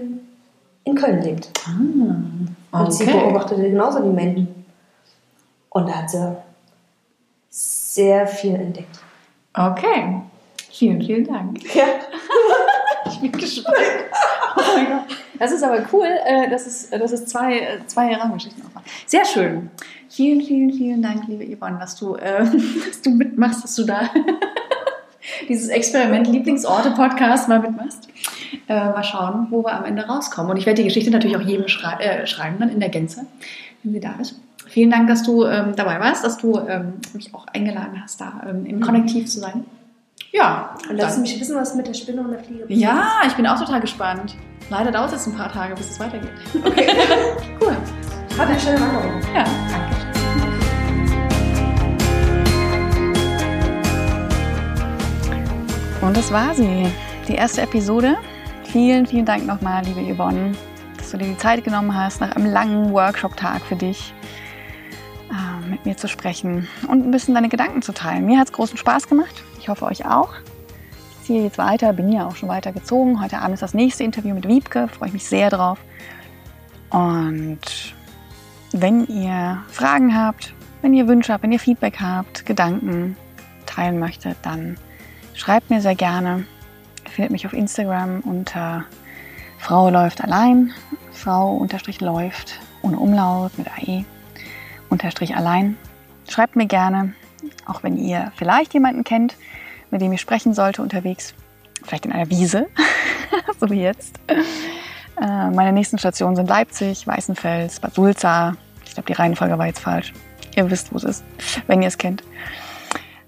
in 0.86 0.96
Köln 0.96 1.22
lebt. 1.22 1.52
Ah, 2.72 2.82
Und 2.84 2.94
sie 2.94 3.04
okay. 3.04 3.20
beobachtete 3.20 3.62
genauso 3.62 4.00
die 4.02 4.10
Menschen. 4.10 4.66
Und 5.70 5.88
da 5.88 5.94
hat 5.94 6.10
sie 6.10 6.36
sehr 7.50 8.26
viel 8.26 8.56
entdeckt. 8.56 9.00
Okay. 9.54 10.22
Vielen, 10.70 11.02
vielen 11.02 11.28
Dank. 11.28 11.76
Ja. 11.76 11.84
Ich 13.06 13.20
bin 13.20 13.32
gespannt. 13.34 13.76
Oh 14.56 14.62
mein 14.76 14.86
Gott. 14.88 15.18
Das 15.42 15.52
ist 15.52 15.64
aber 15.64 15.84
cool, 15.92 16.06
äh, 16.06 16.52
dass 16.52 16.68
es, 16.68 16.92
dass 16.92 17.12
es 17.12 17.26
zwei, 17.26 17.58
äh, 17.58 17.88
zwei 17.88 18.14
Rahmengeschichten 18.14 18.62
auch 18.64 18.76
waren. 18.76 18.84
Sehr 19.08 19.26
schön. 19.26 19.72
Vielen, 20.08 20.40
vielen, 20.42 20.72
vielen 20.72 21.02
Dank, 21.02 21.24
liebe 21.28 21.44
Yvonne, 21.44 21.80
dass 21.80 21.96
du, 21.96 22.14
äh, 22.14 22.44
dass 22.88 23.02
du 23.02 23.10
mitmachst, 23.10 23.64
dass 23.64 23.74
du 23.74 23.84
da 23.84 24.02
dieses 25.50 25.70
Experiment 25.70 26.28
Lieblingsorte-Podcast 26.28 27.50
mal 27.50 27.60
mitmachst. 27.60 28.08
Äh, 28.68 28.76
mal 28.76 29.04
schauen, 29.04 29.48
wo 29.50 29.64
wir 29.64 29.74
am 29.74 29.86
Ende 29.86 30.04
rauskommen. 30.04 30.52
Und 30.52 30.58
ich 30.58 30.68
werde 30.68 30.84
die 30.84 30.88
Geschichte 30.88 31.10
natürlich 31.10 31.36
auch 31.36 31.42
jedem 31.42 31.68
schrei 31.68 31.96
äh, 32.04 32.28
schreiben, 32.28 32.58
dann 32.60 32.70
in 32.70 32.80
der 32.80 32.90
Gänze, 32.90 33.26
wenn 33.82 33.94
sie 33.94 34.00
da 34.00 34.14
ist. 34.22 34.40
Vielen 34.68 34.92
Dank, 34.92 35.08
dass 35.08 35.24
du 35.24 35.46
ähm, 35.46 35.76
dabei 35.76 36.00
warst, 36.00 36.24
dass 36.24 36.38
du 36.38 36.60
ähm, 36.60 37.00
mich 37.14 37.34
auch 37.34 37.48
eingeladen 37.48 38.00
hast, 38.00 38.22
da 38.22 38.44
ähm, 38.48 38.68
im 38.68 38.80
Konnektiv 38.80 39.26
zu 39.26 39.40
sein. 39.40 39.66
Ja, 40.34 40.76
Und 40.90 40.96
lass 40.98 41.18
mich 41.18 41.40
wissen, 41.42 41.56
was 41.58 41.76
mit 41.76 41.88
der 41.88 41.94
Spinne 41.94 42.22
und 42.22 42.32
der 42.32 42.40
Fliege 42.40 42.62
passiert. 42.62 42.80
ja, 42.80 43.06
ich 43.28 43.34
bin 43.34 43.46
auch 43.48 43.60
total 43.60 43.82
gespannt. 43.82 44.36
Leider 44.70 44.90
dauert 44.92 45.12
es 45.12 45.28
ein 45.28 45.36
paar 45.36 45.52
Tage, 45.52 45.76
bis 45.76 45.90
es 45.92 46.00
weitergeht. 46.00 46.32
Okay. 46.66 46.88
Cool. 47.62 47.78
Hat 48.38 48.48
eine 48.50 48.60
schöne 48.60 48.80
Wanderung. 48.80 49.22
Ja, 49.36 49.44
danke. 49.70 51.02
Und 56.02 56.18
das 56.18 56.32
war 56.32 56.54
sie, 56.56 56.88
die 57.28 57.36
erste 57.36 57.62
Episode. 57.62 58.18
Vielen, 58.64 59.06
vielen 59.06 59.26
Dank 59.26 59.46
nochmal, 59.46 59.84
liebe 59.86 60.02
Yvonne, 60.16 60.54
dass 60.98 61.12
du 61.12 61.18
dir 61.18 61.26
die 61.28 61.38
Zeit 61.38 61.64
genommen 61.64 61.94
hast, 61.96 62.22
nach 62.22 62.36
einem 62.36 62.46
langen 62.52 62.92
Workshop-Tag 62.92 63.62
für 63.62 63.76
dich 63.76 64.14
äh, 65.30 65.70
mit 65.70 65.86
mir 65.86 65.98
zu 65.98 66.08
sprechen 66.08 66.68
und 66.88 67.06
ein 67.06 67.12
bisschen 67.12 67.36
deine 67.36 67.50
Gedanken 67.50 67.82
zu 67.82 67.92
teilen. 67.94 68.26
Mir 68.26 68.40
hat 68.40 68.48
es 68.48 68.54
großen 68.54 68.78
Spaß 68.78 69.08
gemacht. 69.08 69.44
Ich 69.62 69.70
hoffe, 69.70 69.86
euch 69.86 70.08
auch. 70.08 70.34
Ich 71.12 71.28
ziehe 71.28 71.44
jetzt 71.44 71.60
weiter, 71.60 71.94
bin 71.94 72.12
ja 72.12 72.26
auch 72.26 72.36
schon 72.36 72.50
weiter 72.50 72.72
gezogen. 72.72 73.22
Heute 73.22 73.38
Abend 73.38 73.54
ist 73.54 73.62
das 73.62 73.76
nächste 73.76 74.04
Interview 74.04 74.34
mit 74.34 74.48
Wiebke, 74.48 74.88
freue 74.88 75.10
ich 75.10 75.14
mich 75.14 75.28
sehr 75.28 75.52
drauf. 75.52 75.78
Und 76.90 77.60
wenn 78.72 79.06
ihr 79.06 79.64
Fragen 79.68 80.18
habt, 80.18 80.56
wenn 80.82 80.96
ihr 80.96 81.08
Wünsche 81.08 81.32
habt, 81.32 81.44
wenn 81.44 81.52
ihr 81.52 81.60
Feedback 81.60 82.00
habt, 82.02 82.44
Gedanken 82.48 83.16
teilen 83.68 84.00
möchtet, 84.00 84.36
dann 84.42 84.78
schreibt 85.36 85.70
mir 85.70 85.80
sehr 85.80 85.96
gerne. 85.96 86.44
Ihr 87.06 87.12
findet 87.12 87.32
mich 87.32 87.46
auf 87.46 87.54
Instagram 87.54 88.22
unter 88.22 88.86
Frau 89.60 89.92
läuft 89.92 90.24
allein, 90.24 90.74
Frau 91.12 91.54
unterstrich 91.56 92.02
läuft 92.02 92.60
ohne 92.82 92.98
Umlaut 92.98 93.56
mit 93.60 93.68
AE 93.68 94.06
unterstrich 94.90 95.36
allein. 95.36 95.78
Schreibt 96.28 96.56
mir 96.56 96.66
gerne, 96.66 97.14
auch 97.66 97.84
wenn 97.84 97.98
ihr 97.98 98.32
vielleicht 98.36 98.74
jemanden 98.74 99.04
kennt, 99.04 99.36
mit 99.92 100.02
dem 100.02 100.12
ich 100.14 100.22
sprechen 100.22 100.54
sollte 100.54 100.82
unterwegs, 100.82 101.34
vielleicht 101.84 102.06
in 102.06 102.12
einer 102.12 102.30
Wiese, 102.30 102.68
so 103.60 103.70
wie 103.70 103.82
jetzt. 103.82 104.20
Äh, 104.28 105.50
Meine 105.52 105.74
nächsten 105.74 105.98
Stationen 105.98 106.36
sind 106.36 106.50
Leipzig, 106.50 107.06
Weißenfels, 107.06 107.80
Bad 107.80 107.94
Sulza. 107.94 108.56
Ich 108.86 108.94
glaube, 108.94 109.08
die 109.08 109.14
Reihenfolge 109.14 109.58
war 109.58 109.68
jetzt 109.68 109.80
falsch. 109.80 110.14
Ihr 110.56 110.70
wisst, 110.70 110.92
wo 110.92 110.98
es 110.98 111.04
ist, 111.04 111.24
wenn 111.68 111.82
ihr 111.82 111.88
es 111.88 111.98
kennt. 111.98 112.24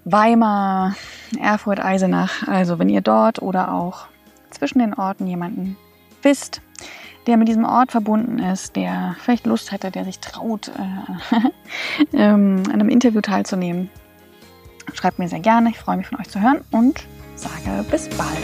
Weimar, 0.04 0.94
Erfurt, 1.40 1.80
Eisenach. 1.80 2.46
Also 2.46 2.78
wenn 2.78 2.88
ihr 2.88 3.00
dort 3.00 3.40
oder 3.40 3.72
auch 3.72 4.06
zwischen 4.50 4.78
den 4.78 4.94
Orten 4.94 5.26
jemanden 5.26 5.76
wisst, 6.22 6.60
der 7.26 7.36
mit 7.36 7.48
diesem 7.48 7.64
Ort 7.64 7.92
verbunden 7.92 8.38
ist, 8.38 8.76
der 8.76 9.16
vielleicht 9.20 9.46
Lust 9.46 9.72
hätte, 9.72 9.90
der 9.90 10.04
sich 10.04 10.18
traut, 10.20 10.68
äh, 10.68 12.12
ähm, 12.12 12.62
an 12.66 12.72
einem 12.72 12.88
Interview 12.88 13.22
teilzunehmen, 13.22 13.88
schreibt 14.92 15.18
mir 15.18 15.28
sehr 15.28 15.40
gerne. 15.40 15.70
Ich 15.70 15.78
freue 15.78 15.96
mich 15.96 16.06
von 16.06 16.20
euch 16.20 16.28
zu 16.28 16.40
hören 16.40 16.60
und 16.70 17.06
sage 17.36 17.84
bis 17.90 18.08
bald. 18.10 18.38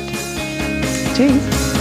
Tschüss. 1.14 1.79